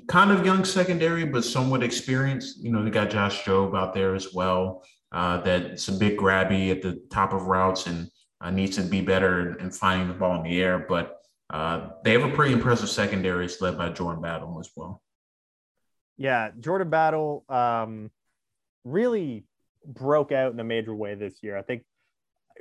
kind 0.07 0.31
of 0.31 0.45
young 0.45 0.65
secondary, 0.65 1.25
but 1.25 1.45
somewhat 1.45 1.83
experienced. 1.83 2.59
You 2.61 2.71
know, 2.71 2.83
they 2.83 2.91
got 2.91 3.09
Josh 3.09 3.43
Jobe 3.43 3.77
out 3.77 3.93
there 3.93 4.13
as 4.13 4.33
well 4.33 4.83
uh, 5.11 5.41
that's 5.41 5.87
a 5.87 5.93
bit 5.93 6.17
grabby 6.17 6.69
at 6.71 6.81
the 6.81 7.01
top 7.09 7.33
of 7.33 7.47
routes 7.47 7.87
and 7.87 8.09
needs 8.51 8.75
to 8.75 8.83
be 8.83 9.01
better 9.01 9.57
in 9.59 9.71
finding 9.71 10.07
the 10.07 10.13
ball 10.13 10.35
in 10.35 10.43
the 10.43 10.61
air. 10.61 10.85
But 10.87 11.18
uh, 11.49 11.89
they 12.03 12.13
have 12.13 12.23
a 12.23 12.35
pretty 12.35 12.53
impressive 12.53 12.89
secondary. 12.89 13.45
It's 13.45 13.59
led 13.61 13.77
by 13.77 13.89
Jordan 13.89 14.21
Battle 14.21 14.57
as 14.59 14.69
well. 14.75 15.01
Yeah, 16.17 16.51
Jordan 16.59 16.89
Battle 16.89 17.45
um, 17.49 18.11
really 18.83 19.45
broke 19.85 20.31
out 20.31 20.53
in 20.53 20.59
a 20.59 20.63
major 20.63 20.93
way 20.93 21.15
this 21.15 21.41
year. 21.41 21.57
I 21.57 21.61
think 21.61 21.83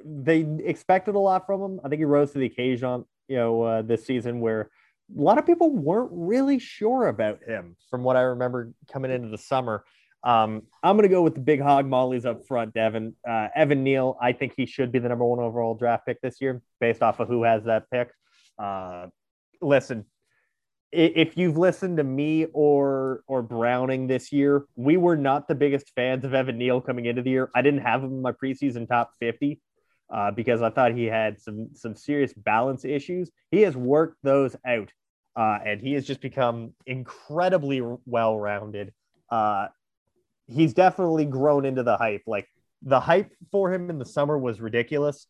they 0.04 0.46
expected 0.64 1.16
a 1.16 1.18
lot 1.18 1.44
from 1.46 1.60
him. 1.60 1.80
I 1.84 1.88
think 1.88 2.00
he 2.00 2.04
rose 2.04 2.32
to 2.32 2.38
the 2.38 2.46
occasion, 2.46 3.04
you 3.26 3.36
know, 3.36 3.62
uh, 3.62 3.82
this 3.82 4.06
season 4.06 4.40
where 4.40 4.70
a 5.16 5.20
lot 5.20 5.38
of 5.38 5.46
people 5.46 5.70
weren't 5.70 6.10
really 6.12 6.58
sure 6.58 7.08
about 7.08 7.42
him 7.42 7.76
from 7.90 8.04
what 8.04 8.16
I 8.16 8.20
remember 8.22 8.72
coming 8.92 9.10
into 9.10 9.28
the 9.28 9.38
summer. 9.38 9.84
Um, 10.22 10.62
I'm 10.82 10.96
going 10.96 11.08
to 11.08 11.14
go 11.14 11.22
with 11.22 11.34
the 11.34 11.40
big 11.40 11.60
hog 11.60 11.86
mollies 11.86 12.26
up 12.26 12.46
front, 12.46 12.74
Devin. 12.74 13.14
Uh, 13.28 13.48
Evan 13.54 13.82
Neal, 13.84 14.16
I 14.20 14.32
think 14.32 14.54
he 14.56 14.66
should 14.66 14.92
be 14.92 14.98
the 14.98 15.08
number 15.08 15.24
one 15.24 15.38
overall 15.38 15.74
draft 15.74 16.06
pick 16.06 16.20
this 16.20 16.40
year 16.40 16.60
based 16.80 17.02
off 17.02 17.20
of 17.20 17.28
who 17.28 17.44
has 17.44 17.64
that 17.64 17.90
pick. 17.90 18.10
Uh, 18.58 19.06
listen, 19.60 20.04
if 20.90 21.36
you've 21.36 21.58
listened 21.58 21.98
to 21.98 22.04
me 22.04 22.46
or 22.52 23.22
or 23.26 23.42
Browning 23.42 24.06
this 24.06 24.32
year, 24.32 24.64
we 24.74 24.96
were 24.96 25.16
not 25.16 25.46
the 25.46 25.54
biggest 25.54 25.92
fans 25.94 26.24
of 26.24 26.34
Evan 26.34 26.58
Neal 26.58 26.80
coming 26.80 27.06
into 27.06 27.22
the 27.22 27.30
year. 27.30 27.50
I 27.54 27.62
didn't 27.62 27.80
have 27.80 28.02
him 28.02 28.10
in 28.10 28.22
my 28.22 28.32
preseason 28.32 28.88
top 28.88 29.12
50 29.20 29.60
uh, 30.12 30.30
because 30.30 30.62
I 30.62 30.70
thought 30.70 30.94
he 30.94 31.04
had 31.04 31.40
some 31.40 31.68
some 31.74 31.94
serious 31.94 32.32
balance 32.32 32.84
issues. 32.84 33.30
He 33.50 33.62
has 33.62 33.76
worked 33.76 34.18
those 34.22 34.56
out, 34.66 34.90
uh, 35.36 35.58
and 35.64 35.80
he 35.80 35.92
has 35.92 36.06
just 36.06 36.20
become 36.20 36.72
incredibly 36.86 37.82
well 38.06 38.38
rounded. 38.38 38.92
Uh, 39.30 39.68
he's 40.46 40.72
definitely 40.72 41.26
grown 41.26 41.66
into 41.66 41.82
the 41.82 41.96
hype. 41.98 42.22
Like 42.26 42.48
the 42.82 43.00
hype 43.00 43.32
for 43.52 43.72
him 43.72 43.90
in 43.90 43.98
the 43.98 44.06
summer 44.06 44.38
was 44.38 44.60
ridiculous. 44.60 45.26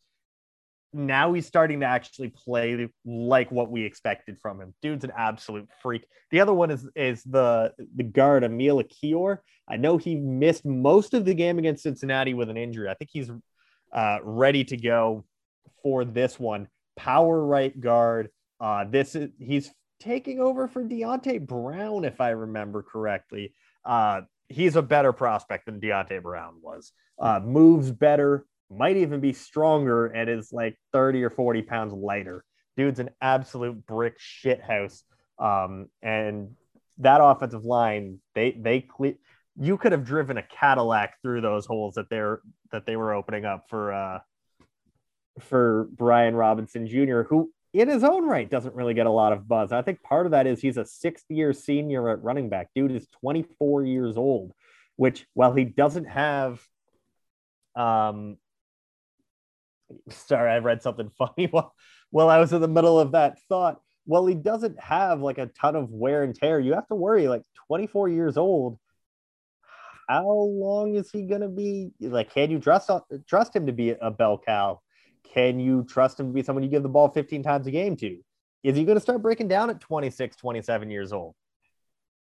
Now 0.92 1.33
he's 1.33 1.46
starting 1.46 1.81
to 1.81 1.87
actually 1.87 2.31
play 2.31 2.88
like 3.05 3.51
what 3.51 3.70
we 3.70 3.85
expected 3.85 4.38
from 4.40 4.61
him. 4.61 4.74
Dude's 4.81 5.05
an 5.05 5.12
absolute 5.16 5.68
freak. 5.83 6.07
The 6.31 6.40
other 6.40 6.55
one 6.55 6.70
is 6.70 6.88
is 6.96 7.22
the 7.24 7.72
the 7.96 8.05
guard 8.05 8.44
Emil 8.44 8.83
Ekiyor. 8.83 9.38
I 9.68 9.77
know 9.77 9.98
he 9.98 10.14
missed 10.16 10.64
most 10.64 11.12
of 11.12 11.24
the 11.24 11.35
game 11.35 11.59
against 11.59 11.83
Cincinnati 11.83 12.33
with 12.35 12.48
an 12.48 12.57
injury. 12.57 12.88
I 12.88 12.94
think 12.94 13.11
he's 13.12 13.31
uh, 13.92 14.18
ready 14.22 14.64
to 14.64 14.77
go 14.77 15.24
for 15.83 16.05
this 16.05 16.38
one. 16.38 16.68
Power 16.96 17.44
right 17.44 17.79
guard. 17.79 18.31
Uh, 18.61 18.85
this 18.88 19.14
is 19.14 19.31
he's 19.38 19.70
taking 20.01 20.40
over 20.40 20.68
for 20.68 20.85
Deonte 20.85 21.46
Brown, 21.46 22.05
if 22.05 22.20
I 22.20 22.31
remember 22.31 22.83
correctly. 22.83 23.55
Uh, 23.85 24.22
he's 24.48 24.77
a 24.77 24.83
better 24.83 25.12
prospect 25.12 25.66
than 25.66 25.81
Deonte 25.81 26.22
Brown 26.22 26.55
was. 26.62 26.92
Uh, 27.18 27.40
moves 27.40 27.90
better, 27.90 28.46
might 28.70 28.96
even 28.96 29.20
be 29.20 29.33
stronger, 29.33 30.07
and 30.07 30.28
is 30.28 30.52
like 30.52 30.76
30 30.92 31.24
or 31.24 31.31
40 31.31 31.62
pounds 31.62 31.92
lighter. 31.92 32.44
Dude's 32.76 33.00
an 33.00 33.11
absolute 33.20 33.85
brick 33.87 34.14
shit 34.18 34.62
house. 34.62 35.02
Um, 35.38 35.88
and 36.02 36.54
that 36.98 37.20
offensive 37.22 37.64
line, 37.64 38.20
they 38.35 38.52
they 38.52 38.81
cle- 38.81 39.14
you 39.61 39.76
could 39.76 39.92
have 39.92 40.04
driven 40.04 40.37
a 40.37 40.42
Cadillac 40.42 41.20
through 41.22 41.40
those 41.40 41.66
holes 41.66 41.94
that 41.94 42.09
they're 42.11 42.40
that 42.70 42.87
they 42.87 42.96
were 42.96 43.14
opening 43.14 43.44
up 43.44 43.64
for 43.68 43.92
uh 43.92 44.18
for 45.40 45.88
Brian 45.92 46.35
Robinson 46.35 46.87
Jr., 46.87 47.22
who 47.22 47.52
in 47.72 47.88
his 47.88 48.04
own 48.04 48.24
right 48.24 48.48
doesn't 48.50 48.74
really 48.74 48.94
get 48.94 49.07
a 49.07 49.11
lot 49.11 49.33
of 49.33 49.46
buzz. 49.46 49.72
I 49.72 49.83
think 49.83 50.02
part 50.02 50.26
of 50.26 50.33
that 50.33 50.46
is 50.46 50.61
he's 50.61 50.78
a 50.78 50.85
sixth 50.85 51.26
year 51.28 51.52
senior 51.52 52.09
at 52.11 52.22
running 52.22 52.48
back. 52.48 52.68
Dude 52.74 52.92
is 52.92 53.07
24 53.20 53.85
years 53.85 54.16
old, 54.16 54.52
which 54.96 55.26
while 55.35 55.52
he 55.52 55.64
doesn't 55.64 56.07
have 56.07 56.61
um 57.76 58.37
sorry, 60.11 60.51
I 60.51 60.59
read 60.59 60.83
something 60.83 61.11
funny 61.18 61.48
while 61.51 61.74
while 62.11 62.31
I 62.31 62.38
was 62.38 62.53
in 62.53 62.61
the 62.61 62.68
middle 62.68 62.98
of 62.98 63.12
that 63.12 63.38
thought. 63.48 63.81
Well, 64.07 64.27
he 64.27 64.35
doesn't 64.35 64.81
have 64.81 65.20
like 65.20 65.38
a 65.38 65.46
ton 65.46 65.77
of 65.77 65.90
wear 65.90 66.22
and 66.22 66.35
tear. 66.35 66.59
You 66.59 66.72
have 66.74 66.87
to 66.88 66.94
worry, 66.94 67.29
like 67.29 67.42
24 67.66 68.09
years 68.09 68.37
old. 68.37 68.79
How 70.09 70.27
long 70.27 70.94
is 70.94 71.11
he 71.11 71.22
gonna 71.22 71.48
be? 71.48 71.90
Like, 72.01 72.33
can 72.33 72.51
you 72.51 72.59
trust 72.59 72.90
trust 73.27 73.55
him 73.55 73.66
to 73.66 73.72
be 73.72 73.90
a 73.90 74.11
bell 74.11 74.38
cow? 74.38 74.81
Can 75.35 75.61
you 75.61 75.85
trust 75.85 76.18
him 76.18 76.29
to 76.29 76.33
be 76.33 76.42
someone 76.42 76.62
you 76.62 76.70
give 76.70 76.83
the 76.83 76.88
ball 76.88 77.11
15 77.11 77.42
times 77.42 77.66
a 77.66 77.70
game 77.70 77.96
to? 77.96 78.18
Is 78.64 78.77
he 78.77 78.85
going 78.85 78.96
to 78.96 79.01
start 79.01 79.22
breaking 79.22 79.48
down 79.48 79.70
at 79.70 79.81
26, 79.81 80.37
27 80.37 80.90
years 80.90 81.12
old? 81.12 81.35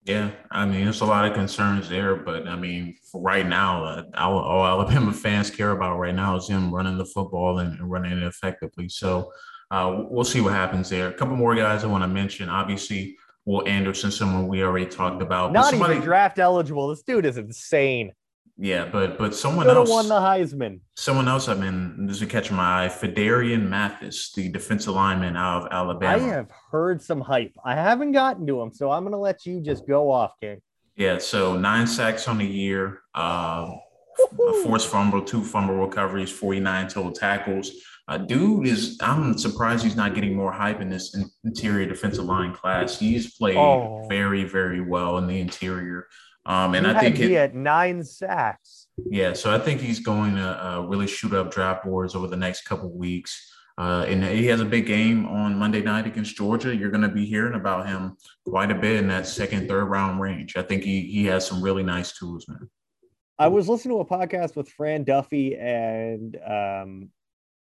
Yeah, 0.04 0.32
I 0.52 0.66
mean, 0.66 0.86
there's 0.86 1.02
a 1.02 1.06
lot 1.06 1.26
of 1.26 1.34
concerns 1.34 1.90
there, 1.90 2.16
but 2.16 2.48
I 2.48 2.56
mean, 2.56 2.96
for 3.12 3.22
right 3.22 3.46
now, 3.46 3.84
uh, 3.84 4.04
all, 4.16 4.40
all, 4.40 4.66
Alabama 4.66 5.12
fans 5.24 5.50
care 5.50 5.72
about 5.72 5.98
right 5.98 6.16
now 6.16 6.38
is 6.38 6.48
him 6.48 6.74
running 6.74 6.98
the 6.98 7.06
football 7.06 7.60
and, 7.60 7.78
and 7.78 7.92
running 7.92 8.14
it 8.14 8.24
effectively. 8.24 8.88
So 8.88 9.32
uh, 9.70 10.04
we'll 10.10 10.24
see 10.24 10.40
what 10.40 10.54
happens 10.54 10.90
there. 10.90 11.10
A 11.10 11.14
couple 11.14 11.36
more 11.36 11.56
guys 11.56 11.84
I 11.84 11.88
want 11.88 12.04
to 12.04 12.08
mention. 12.08 12.48
Obviously, 12.48 13.18
Will 13.46 13.68
Anderson, 13.68 14.12
someone 14.12 14.48
we 14.48 14.64
already 14.64 14.86
talked 14.86 15.22
about. 15.22 15.52
Not 15.52 15.72
somebody, 15.72 15.96
even 15.96 16.06
draft 16.06 16.40
eligible. 16.40 16.88
This 16.88 17.02
dude 17.02 17.26
is 17.26 17.38
insane. 17.38 18.12
Yeah, 18.58 18.86
but 18.86 19.18
but 19.18 19.36
someone 19.36 19.70
else 19.70 19.90
won 19.90 20.08
the 20.08 20.16
Heisman. 20.16 20.80
Someone 20.96 21.28
else 21.28 21.48
I've 21.48 21.60
been 21.60 22.08
this 22.08 22.22
is 22.22 22.28
catching 22.28 22.56
my 22.56 22.86
eye. 22.86 22.88
Phidarian 22.88 23.68
Mathis, 23.68 24.32
the 24.34 24.50
defensive 24.50 24.94
lineman 24.94 25.36
out 25.36 25.64
of 25.64 25.72
Alabama. 25.72 26.24
I 26.24 26.28
have 26.28 26.52
heard 26.72 27.02
some 27.02 27.22
hype. 27.22 27.54
I 27.64 27.76
haven't 27.76 28.14
gotten 28.14 28.48
to 28.48 28.62
him, 28.62 28.74
so 28.74 28.92
I'm 28.92 29.04
gonna 29.04 29.20
let 29.20 29.46
you 29.46 29.62
just 29.62 29.88
go 29.88 30.12
off, 30.12 30.34
King. 30.42 30.62
Yeah, 30.96 31.20
so 31.20 31.58
nine 31.58 31.86
sacks 31.86 32.28
on 32.28 32.40
the 32.40 32.46
year, 32.46 33.02
uh, 33.14 33.70
a 33.70 34.64
forced 34.64 34.88
fumble, 34.88 35.22
two 35.22 35.44
fumble 35.44 35.76
recoveries, 35.76 36.32
49 36.32 36.88
total 36.88 37.12
tackles. 37.12 37.72
Uh, 38.08 38.18
dude 38.18 38.66
is 38.66 38.98
I'm 39.02 39.38
surprised 39.38 39.84
he's 39.84 39.98
not 39.98 40.16
getting 40.16 40.34
more 40.34 40.52
hype 40.52 40.80
in 40.80 40.90
this 40.90 41.16
interior 41.44 41.86
defensive 41.86 42.24
line 42.24 42.54
class. 42.54 42.98
He's 42.98 43.36
played 43.36 43.58
oh. 43.58 44.06
very, 44.10 44.46
very 44.46 44.82
well 44.82 45.18
in 45.18 45.28
the 45.28 45.40
interior. 45.40 46.08
Um, 46.48 46.76
and 46.76 46.88
I 46.88 46.98
think 47.00 47.18
he 47.18 47.34
had 47.34 47.54
nine 47.54 48.04
sacks. 48.06 48.88
Yeah, 49.10 49.34
so 49.34 49.54
I 49.54 49.60
think 49.60 49.82
he's 49.82 50.00
going 50.00 50.36
to 50.36 50.66
uh, 50.66 50.80
really 50.82 51.06
shoot 51.06 51.34
up 51.34 51.52
draft 51.52 51.84
boards 51.84 52.16
over 52.16 52.28
the 52.28 52.38
next 52.38 52.62
couple 52.62 52.90
weeks. 52.90 53.54
Uh, 53.78 54.06
and 54.08 54.24
he 54.24 54.48
has 54.48 54.62
a 54.62 54.66
big 54.66 54.88
game 54.88 55.28
on 55.28 55.56
Monday 55.56 55.82
night 55.82 56.08
against 56.08 56.36
Georgia. 56.38 56.74
You're 56.76 56.90
going 56.90 57.04
to 57.04 57.10
be 57.10 57.26
hearing 57.26 57.54
about 57.54 57.86
him 57.86 58.16
quite 58.48 58.72
a 58.72 58.76
bit 58.76 58.96
in 58.96 59.08
that 59.10 59.28
second, 59.28 59.68
third 59.68 59.86
round 59.86 60.22
range. 60.22 60.56
I 60.56 60.64
think 60.64 60.84
he 60.84 61.02
he 61.02 61.26
has 61.26 61.46
some 61.46 61.62
really 61.62 61.84
nice 61.84 62.18
tools, 62.18 62.48
man. 62.48 62.70
I 63.38 63.50
was 63.50 63.70
listening 63.70 63.98
to 63.98 64.02
a 64.02 64.06
podcast 64.06 64.56
with 64.56 64.70
Fran 64.70 65.04
Duffy 65.04 65.56
and 65.56 66.40
um 66.44 67.10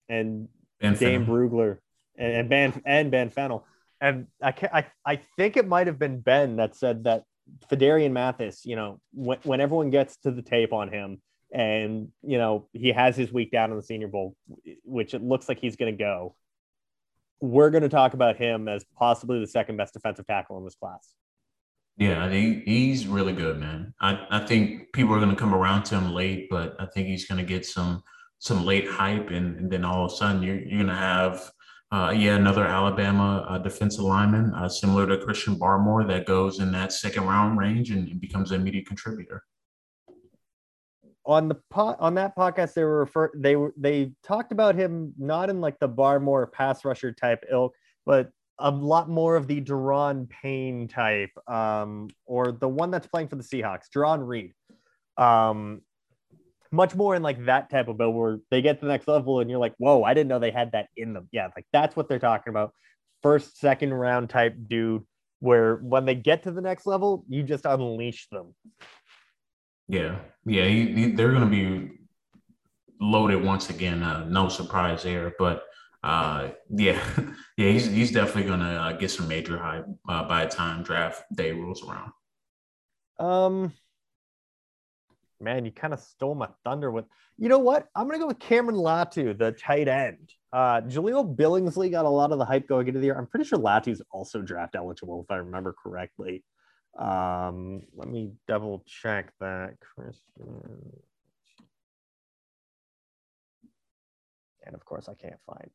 and 0.08 0.48
ben 0.80 0.93
Dane 0.93 1.26
Brugler 1.26 1.80
and, 2.17 2.34
and 2.34 2.50
Ben 2.50 2.82
and 2.86 3.12
Ben 3.12 3.30
Fennell. 3.30 3.65
And 4.00 4.28
I, 4.41 4.54
I 4.71 4.86
I 5.06 5.15
think 5.36 5.58
it 5.58 5.67
might 5.67 5.88
have 5.88 6.00
been 6.00 6.21
Ben 6.21 6.56
that 6.58 6.76
said 6.76 7.04
that 7.06 7.26
Phidarian 7.71 8.12
Mathis, 8.12 8.65
you 8.65 8.75
know, 8.75 8.99
when, 9.13 9.39
when 9.43 9.62
everyone 9.62 9.89
gets 9.89 10.17
to 10.17 10.31
the 10.31 10.41
tape 10.41 10.73
on 10.73 10.91
him, 10.91 11.21
and 11.53 12.10
you 12.21 12.38
know 12.38 12.67
he 12.73 12.91
has 12.91 13.15
his 13.15 13.31
week 13.31 13.51
down 13.51 13.71
in 13.71 13.77
the 13.77 13.84
Senior 13.84 14.08
Bowl, 14.08 14.36
which 14.84 15.13
it 15.13 15.23
looks 15.23 15.47
like 15.47 15.60
he's 15.60 15.75
going 15.75 15.95
to 15.95 15.97
go. 15.97 16.36
We're 17.41 17.69
going 17.69 17.84
to 17.84 17.89
talk 17.89 18.13
about 18.13 18.38
him 18.38 18.67
as 18.67 18.84
possibly 18.97 19.39
the 19.39 19.47
second 19.47 19.77
best 19.77 19.93
defensive 19.93 20.25
tackle 20.25 20.58
in 20.58 20.63
this 20.63 20.75
class. 20.75 21.13
Yeah, 21.97 22.25
I 22.25 22.29
think 22.29 22.63
he's 22.65 23.08
really 23.08 23.34
good, 23.34 23.58
man. 23.58 23.93
I, 24.01 24.25
I 24.29 24.39
think 24.39 24.91
people 24.91 25.13
are 25.13 25.19
going 25.19 25.29
to 25.29 25.36
come 25.36 25.53
around 25.53 25.84
to 25.86 25.95
him 25.95 26.13
late, 26.13 26.47
but 26.49 26.75
I 26.79 26.88
think 26.88 27.08
he's 27.08 27.25
going 27.25 27.39
to 27.39 27.45
get 27.45 27.65
some 27.65 28.03
some 28.39 28.65
late 28.65 28.88
hype, 28.88 29.29
and, 29.29 29.58
and 29.58 29.71
then 29.71 29.86
all 29.86 30.05
of 30.05 30.12
a 30.12 30.15
sudden 30.15 30.43
you're, 30.43 30.60
you're 30.60 30.84
going 30.84 30.88
to 30.88 30.95
have 30.95 31.49
uh, 31.91 32.13
yeah 32.15 32.36
another 32.36 32.65
Alabama 32.65 33.45
uh, 33.50 33.58
defensive 33.58 34.04
lineman 34.04 34.54
uh, 34.54 34.67
similar 34.69 35.08
to 35.08 35.24
Christian 35.24 35.56
Barmore 35.56 36.08
that 36.08 36.26
goes 36.26 36.60
in 36.60 36.71
that 36.71 36.91
second 36.91 37.26
round 37.26 37.58
range 37.58 37.91
and, 37.91 38.08
and 38.08 38.19
becomes 38.19 38.52
an 38.52 38.62
immediate 38.62 38.88
contributor 38.88 39.43
on 41.26 41.48
the 41.48 41.56
pot 41.69 41.98
on 42.00 42.13
that 42.15 42.36
podcast 42.36 42.74
they 42.74 42.84
were 42.84 43.00
refer 43.00 43.32
they 43.36 43.56
were 43.56 43.74
they 43.78 44.12
talked 44.24 44.52
about 44.52 44.76
him 44.76 45.13
not 45.17 45.50
in 45.50 45.60
like 45.60 45.80
the 45.80 45.89
Barmore 45.89 46.52
pass 46.52 46.86
rusher 46.86 47.12
type 47.12 47.43
ilk, 47.52 47.74
but 48.06 48.30
a 48.60 48.71
lot 48.71 49.10
more 49.10 49.36
of 49.36 49.48
the 49.48 49.62
Daron 49.62 50.30
Payne 50.30 50.88
type, 50.88 51.32
um, 51.48 52.10
or 52.26 52.52
the 52.52 52.69
one 52.69 52.89
that's 52.91 53.08
playing 53.08 53.28
for 53.28 53.36
the 53.36 53.43
Seahawks, 53.43 53.89
Jarran 53.93 54.26
Reed. 54.26 54.54
Um, 55.17 55.82
much 56.75 56.95
more 56.95 57.15
in 57.15 57.23
like 57.23 57.45
that 57.45 57.69
type 57.69 57.88
of 57.88 57.97
build 57.97 58.15
where 58.15 58.39
they 58.51 58.61
get 58.61 58.79
to 58.79 58.85
the 58.85 58.91
next 58.91 59.07
level 59.07 59.39
and 59.39 59.49
you're 59.49 59.59
like, 59.59 59.73
whoa, 59.77 60.03
I 60.03 60.13
didn't 60.13 60.27
know 60.27 60.39
they 60.39 60.51
had 60.51 60.73
that 60.73 60.89
in 60.95 61.13
them. 61.13 61.27
Yeah, 61.31 61.49
like 61.55 61.65
that's 61.71 61.95
what 61.95 62.07
they're 62.07 62.19
talking 62.19 62.51
about. 62.51 62.73
First, 63.23 63.57
second 63.57 63.93
round 63.93 64.29
type 64.29 64.55
dude, 64.67 65.03
where 65.39 65.77
when 65.77 66.05
they 66.05 66.15
get 66.15 66.43
to 66.43 66.51
the 66.51 66.61
next 66.61 66.85
level, 66.85 67.25
you 67.27 67.43
just 67.43 67.65
unleash 67.65 68.27
them. 68.29 68.53
Yeah, 69.88 70.19
yeah, 70.45 70.65
he, 70.65 70.93
he, 70.93 71.11
they're 71.11 71.31
going 71.31 71.43
to 71.43 71.49
be 71.49 71.91
loaded 72.99 73.43
once 73.43 73.69
again. 73.69 74.03
Uh, 74.03 74.25
no 74.25 74.49
surprise 74.49 75.03
there, 75.03 75.33
but 75.38 75.63
uh, 76.03 76.49
yeah, 76.69 77.01
yeah, 77.57 77.71
he's 77.71 77.85
he's 77.85 78.11
definitely 78.11 78.43
going 78.43 78.59
to 78.59 78.65
uh, 78.65 78.91
get 78.93 79.11
some 79.11 79.27
major 79.27 79.57
hype 79.57 79.85
uh, 80.09 80.27
by 80.27 80.45
the 80.45 80.51
time 80.51 80.83
draft 80.83 81.23
day 81.33 81.51
rolls 81.51 81.83
around. 81.88 82.11
Um, 83.19 83.73
man, 85.39 85.65
you 85.65 85.71
kind 85.71 85.93
of 85.93 86.00
stole 86.00 86.36
my 86.36 86.48
thunder 86.63 86.91
with. 86.91 87.06
You 87.38 87.50
know 87.50 87.60
what? 87.60 87.88
I'm 87.95 88.08
going 88.08 88.17
to 88.17 88.24
go 88.24 88.28
with 88.28 88.39
Cameron 88.39 88.78
Latu, 88.78 89.38
the 89.38 89.52
tight 89.52 89.88
end. 89.88 90.32
Uh, 90.54 90.82
Jahleel 90.82 91.36
Billingsley 91.36 91.91
got 91.91 92.06
a 92.06 92.10
lot 92.10 92.32
of 92.32 92.39
the 92.39 92.45
hype 92.45 92.67
going 92.67 92.88
into 92.88 93.00
the 93.00 93.08
year. 93.08 93.17
I'm 93.17 93.28
pretty 93.28 93.45
sure 93.45 93.60
Latu's 93.60 94.02
also 94.10 94.41
draft 94.41 94.76
eligible, 94.76 95.21
if 95.24 95.32
I 95.32 95.38
remember 95.38 95.76
correctly. 95.82 96.43
Um, 96.98 97.82
let 97.93 98.08
me 98.08 98.32
double 98.48 98.84
check 98.88 99.34
that. 99.41 99.76
Christian. 99.82 100.93
And 104.65 104.74
of 104.74 104.86
course, 104.86 105.10
I 105.10 105.13
can't 105.13 105.39
find. 105.45 105.69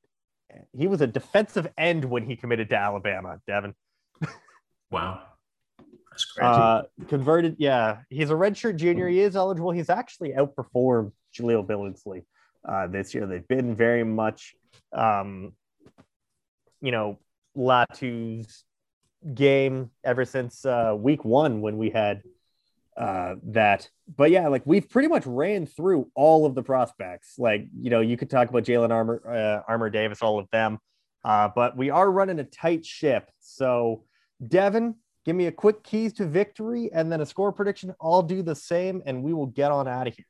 He 0.73 0.87
was 0.89 1.01
a 1.01 1.07
defensive 1.07 1.69
end 1.79 2.05
when 2.05 2.25
he 2.25 2.37
committed 2.37 2.71
to 2.71 2.77
Alabama, 2.77 3.41
Devin. 3.47 3.75
wow. 4.91 5.23
That's 6.11 6.25
crazy. 6.25 6.49
Uh, 6.49 6.83
converted, 7.09 7.57
yeah. 7.59 7.99
He's 8.09 8.31
a 8.31 8.35
redshirt 8.35 8.77
junior. 8.77 9.09
He 9.09 9.21
is 9.21 9.37
eligible. 9.37 9.71
He's 9.71 9.91
actually 9.91 10.31
outperformed 10.31 11.13
Jahleel 11.37 11.67
Billingsley 11.67 12.25
uh, 12.69 12.89
this 12.89 13.15
year. 13.15 13.27
They've 13.27 13.47
been 13.47 13.77
very 13.77 14.05
much, 14.05 14.55
um, 14.93 15.53
you 16.81 16.91
know, 16.91 17.19
Latu's 17.57 18.65
game 19.35 19.91
ever 20.05 20.25
since 20.25 20.65
uh, 20.65 20.95
week 20.97 21.25
one 21.25 21.61
when 21.61 21.79
we 21.79 21.91
had 21.91 22.23
uh, 22.97 23.37
that. 23.45 23.89
But 24.17 24.31
yeah, 24.31 24.49
like 24.49 24.63
we've 24.65 24.89
pretty 24.89 25.09
much 25.09 25.27
ran 25.27 25.67
through 25.67 26.11
all 26.15 26.47
of 26.47 26.55
the 26.55 26.63
prospects. 26.63 27.39
Like 27.39 27.67
you 27.81 27.91
know, 27.91 28.01
you 28.01 28.17
could 28.17 28.31
talk 28.31 28.49
about 28.49 28.65
Jalen 28.65 28.91
Armour, 28.91 29.23
uh, 29.27 29.71
Armour 29.71 29.91
Davis, 29.91 30.23
all 30.23 30.39
of 30.39 30.49
them. 30.51 30.79
Uh, 31.25 31.49
but 31.55 31.77
we 31.77 31.91
are 31.91 32.11
running 32.11 32.39
a 32.39 32.45
tight 32.45 32.85
ship. 32.85 33.31
So 33.41 34.05
Devin, 34.47 34.97
give 35.31 35.37
me 35.37 35.47
a 35.47 35.53
quick 35.53 35.85
keys 35.85 36.13
to 36.13 36.27
victory 36.27 36.91
and 36.93 37.11
then 37.11 37.21
a 37.21 37.27
score 37.27 37.53
prediction. 37.53 37.95
I'll 38.03 38.21
do 38.21 38.43
the 38.43 38.57
same, 38.57 39.01
and 39.07 39.23
we 39.23 39.33
will 39.33 39.47
get 39.47 39.71
on 39.71 39.87
out 39.87 40.09
of 40.09 40.17
here. 40.17 40.27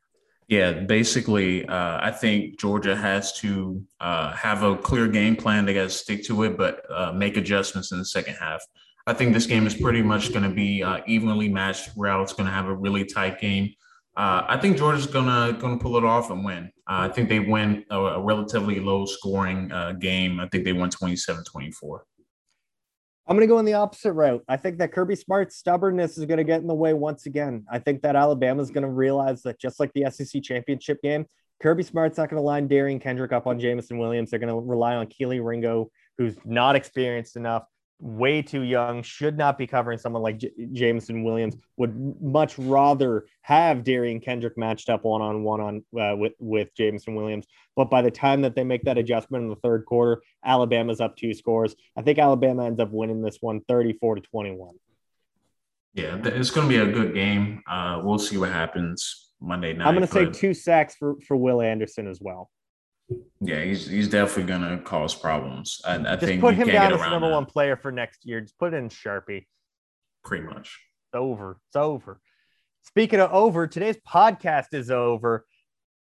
Yeah, 0.49 0.73
basically, 0.73 1.65
uh, 1.67 1.99
I 2.03 2.11
think 2.11 2.61
Georgia 2.61 2.95
has 2.95 3.33
to 3.39 3.83
uh, 3.99 4.33
have 4.33 4.63
a 4.63 4.77
clear 4.77 5.09
game 5.09 5.37
plan. 5.37 5.65
They 5.65 5.73
got 5.73 5.85
to 5.85 5.89
stick 5.89 6.23
to 6.25 6.43
it, 6.43 6.59
but 6.59 6.83
uh, 6.91 7.13
make 7.13 7.39
adjustments 7.39 7.93
in 7.93 7.99
the 7.99 8.05
second 8.05 8.35
half. 8.35 8.61
I 9.07 9.15
think 9.15 9.33
this 9.33 9.47
game 9.47 9.67
is 9.67 9.75
pretty 9.75 10.03
much 10.03 10.35
going 10.35 10.43
to 10.43 10.55
be 10.55 10.83
uh, 10.83 10.99
evenly 11.07 11.49
matched. 11.49 11.93
It's 11.97 12.33
going 12.35 12.47
to 12.47 12.53
have 12.53 12.67
a 12.67 12.75
really 12.75 13.07
tight 13.07 13.41
game. 13.41 13.73
Uh, 14.19 14.45
I 14.49 14.59
think 14.59 14.77
Georgia's 14.77 15.07
gonna 15.07 15.57
gonna 15.59 15.79
pull 15.79 15.97
it 15.97 16.05
off 16.05 16.31
and 16.31 16.45
win. 16.45 16.65
Uh, 16.87 17.07
I 17.07 17.09
think 17.09 17.31
they 17.31 17.39
win 17.39 17.85
a, 17.91 17.99
a 17.99 18.21
relatively 18.23 18.81
low 18.81 19.07
scoring 19.07 19.73
game. 19.99 20.41
I 20.41 20.49
think 20.49 20.65
they 20.65 20.75
won 20.75 20.91
27-24. 20.91 22.01
I'm 23.31 23.37
going 23.37 23.47
to 23.47 23.53
go 23.55 23.61
in 23.61 23.65
the 23.65 23.75
opposite 23.75 24.13
route. 24.13 24.43
I 24.49 24.57
think 24.57 24.79
that 24.79 24.91
Kirby 24.91 25.15
Smart's 25.15 25.55
stubbornness 25.55 26.19
is 26.19 26.27
going 26.27 26.39
to 26.39 26.45
get 26.45 26.63
in 26.63 26.67
the 26.67 26.75
way 26.75 26.95
once 26.95 27.27
again. 27.27 27.65
I 27.71 27.79
think 27.79 28.03
that 28.03 28.17
Alabama 28.17 28.61
is 28.61 28.73
going 28.73 28.83
to 28.83 28.91
realize 28.91 29.43
that 29.43 29.61
just 29.61 29.79
like 29.79 29.93
the 29.93 30.11
SEC 30.11 30.43
championship 30.43 31.01
game, 31.01 31.27
Kirby 31.63 31.85
Smart's 31.85 32.19
not 32.19 32.29
going 32.29 32.43
to 32.43 32.45
line 32.45 32.69
Derion 32.69 33.01
Kendrick 33.01 33.33
up 33.33 33.47
on 33.47 33.61
Jameson 33.61 33.99
Williams. 33.99 34.31
They're 34.31 34.41
going 34.41 34.53
to 34.53 34.69
rely 34.69 34.97
on 34.97 35.07
Kelee 35.07 35.39
Ringo, 35.39 35.93
who's 36.19 36.35
not 36.45 36.75
experienced 36.75 37.37
enough 37.37 37.63
way 38.01 38.43
too 38.43 38.63
young, 38.63 39.03
should 39.03 39.37
not 39.37 39.59
be 39.59 39.67
covering 39.67 39.99
someone 39.99 40.23
like 40.23 40.39
J- 40.39 40.53
Jameson 40.73 41.23
Williams. 41.23 41.57
Would 41.77 42.23
much 42.23 42.59
rather 42.59 43.27
have 43.43 43.79
Derion 43.79 44.23
Kendrick 44.23 44.57
matched 44.57 44.89
up 44.89 45.05
one 45.05 45.23
on 45.23 45.43
one 45.43 45.61
on 45.61 45.85
uh, 46.01 46.17
with 46.17 46.33
with 46.39 46.75
Jameson 46.75 47.15
Williams. 47.15 47.47
But 47.77 47.91
by 47.91 48.03
the 48.03 48.11
time 48.11 48.43
that 48.43 48.55
they 48.55 48.65
make 48.65 48.85
that 48.85 48.99
adjustment 48.99 49.45
in 49.45 49.51
the 49.51 49.57
third 49.57 49.85
quarter, 49.85 50.23
Alabama's 50.45 51.01
up 51.01 51.17
two 51.17 51.35
scores. 51.35 51.77
I 51.97 52.03
think 52.03 52.19
Alabama 52.19 52.65
ends 52.65 52.81
up 52.81 52.91
winning 52.91 53.23
this 53.23 53.39
one 53.41 53.61
34 53.69 54.17
to 54.17 54.21
21. 54.23 54.75
Yeah, 55.95 56.21
it's 56.23 56.51
going 56.51 56.69
to 56.69 56.75
be 56.75 56.81
a 56.81 56.93
good 56.93 57.15
game. 57.15 57.63
Uh, 57.67 58.01
we'll 58.05 58.19
see 58.19 58.37
what 58.37 58.51
happens 58.51 59.33
Monday 59.41 59.73
night. 59.73 59.89
I'm 59.89 59.95
going 59.95 60.07
to 60.07 60.13
say 60.13 60.27
two 60.27 60.55
sacks 60.55 60.95
for, 60.95 61.17
for 61.27 61.37
Will 61.37 61.61
Anderson 61.61 62.07
as 62.07 62.21
well. 62.21 62.49
Yeah, 63.41 63.63
he's 63.63 63.87
he's 63.87 64.09
definitely 64.09 64.45
gonna 64.45 64.79
cause 64.79 65.15
problems. 65.15 65.81
I, 65.85 65.95
I 65.95 65.99
Just 65.99 66.21
think 66.27 66.41
put 66.41 66.55
him 66.55 66.69
down 66.69 66.93
as 66.93 67.01
number 67.01 67.29
that. 67.29 67.35
one 67.35 67.47
player 67.47 67.77
for 67.77 67.91
next 67.91 68.27
year. 68.27 68.41
Just 68.41 68.59
put 68.59 68.75
in 68.75 68.89
Sharpie. 68.89 69.47
Pretty 70.25 70.45
much. 70.45 70.79
It's 71.09 71.15
over. 71.15 71.59
It's 71.69 71.77
over. 71.77 72.21
Speaking 72.83 73.21
of 73.21 73.31
over, 73.33 73.67
today's 73.67 73.97
podcast 74.07 74.73
is 74.73 74.91
over. 74.91 75.45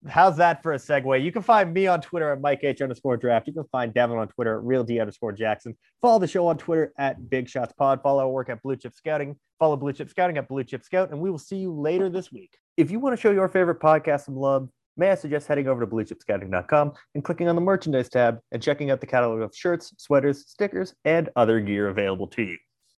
How's 0.09 0.37
that 0.37 0.63
for 0.63 0.73
a 0.73 0.77
segue? 0.77 1.23
You 1.23 1.33
can 1.33 1.43
find 1.43 1.73
me 1.73 1.87
on 1.87 2.01
Twitter 2.01 2.33
at 2.33 2.41
Mike 2.41 2.61
H 2.63 2.81
underscore 2.81 3.17
draft. 3.17 3.47
You 3.49 3.53
can 3.55 3.65
find 3.73 3.93
Devin 3.93 4.19
on 4.19 4.29
Twitter 4.29 4.57
at 4.59 4.65
Real 4.65 4.85
D 4.85 5.01
underscore 5.01 5.33
Jackson. 5.33 5.77
Follow 6.01 6.19
the 6.19 6.29
show 6.29 6.47
on 6.47 6.59
Twitter 6.59 6.93
at 6.99 7.29
Big 7.29 7.49
Shots 7.49 7.73
Pod. 7.77 8.03
Follow 8.03 8.21
our 8.21 8.29
work 8.29 8.49
at 8.49 8.63
Blue 8.63 8.77
Chip 8.77 8.95
Scouting. 8.95 9.37
Follow 9.59 9.77
Blue 9.77 9.93
Chip 9.93 10.09
Scouting 10.11 10.39
at 10.39 10.49
Blue 10.49 10.65
Chip 10.65 10.85
Scout. 10.85 11.11
And 11.11 11.21
we 11.21 11.31
will 11.31 11.39
see 11.39 11.57
you 11.57 11.73
later 11.73 12.09
this 12.09 12.31
week. 12.31 12.57
If 12.77 12.91
you 12.91 13.01
want 13.01 13.17
to 13.17 13.21
show 13.21 13.31
your 13.31 13.49
favorite 13.49 13.81
podcast 13.81 14.27
some 14.27 14.37
love, 14.37 14.69
may 14.97 15.11
I 15.11 15.15
suggest 15.15 15.47
heading 15.47 15.69
over 15.69 15.81
to 15.81 15.87
bluechipscouting.com 15.87 16.93
and 17.15 17.25
clicking 17.25 17.49
on 17.49 17.55
the 17.55 17.61
merchandise 17.61 18.09
tab 18.09 18.39
and 18.53 18.63
checking 18.63 18.91
out 18.91 19.01
the 19.01 19.07
catalog 19.07 19.41
of 19.41 19.55
shirts, 19.55 19.95
sweaters, 19.99 20.47
stickers, 20.49 20.95
and 21.05 21.29
other 21.37 21.61
gear 21.61 21.89
available 21.89 22.27
to 22.29 22.43
you. 22.43 22.57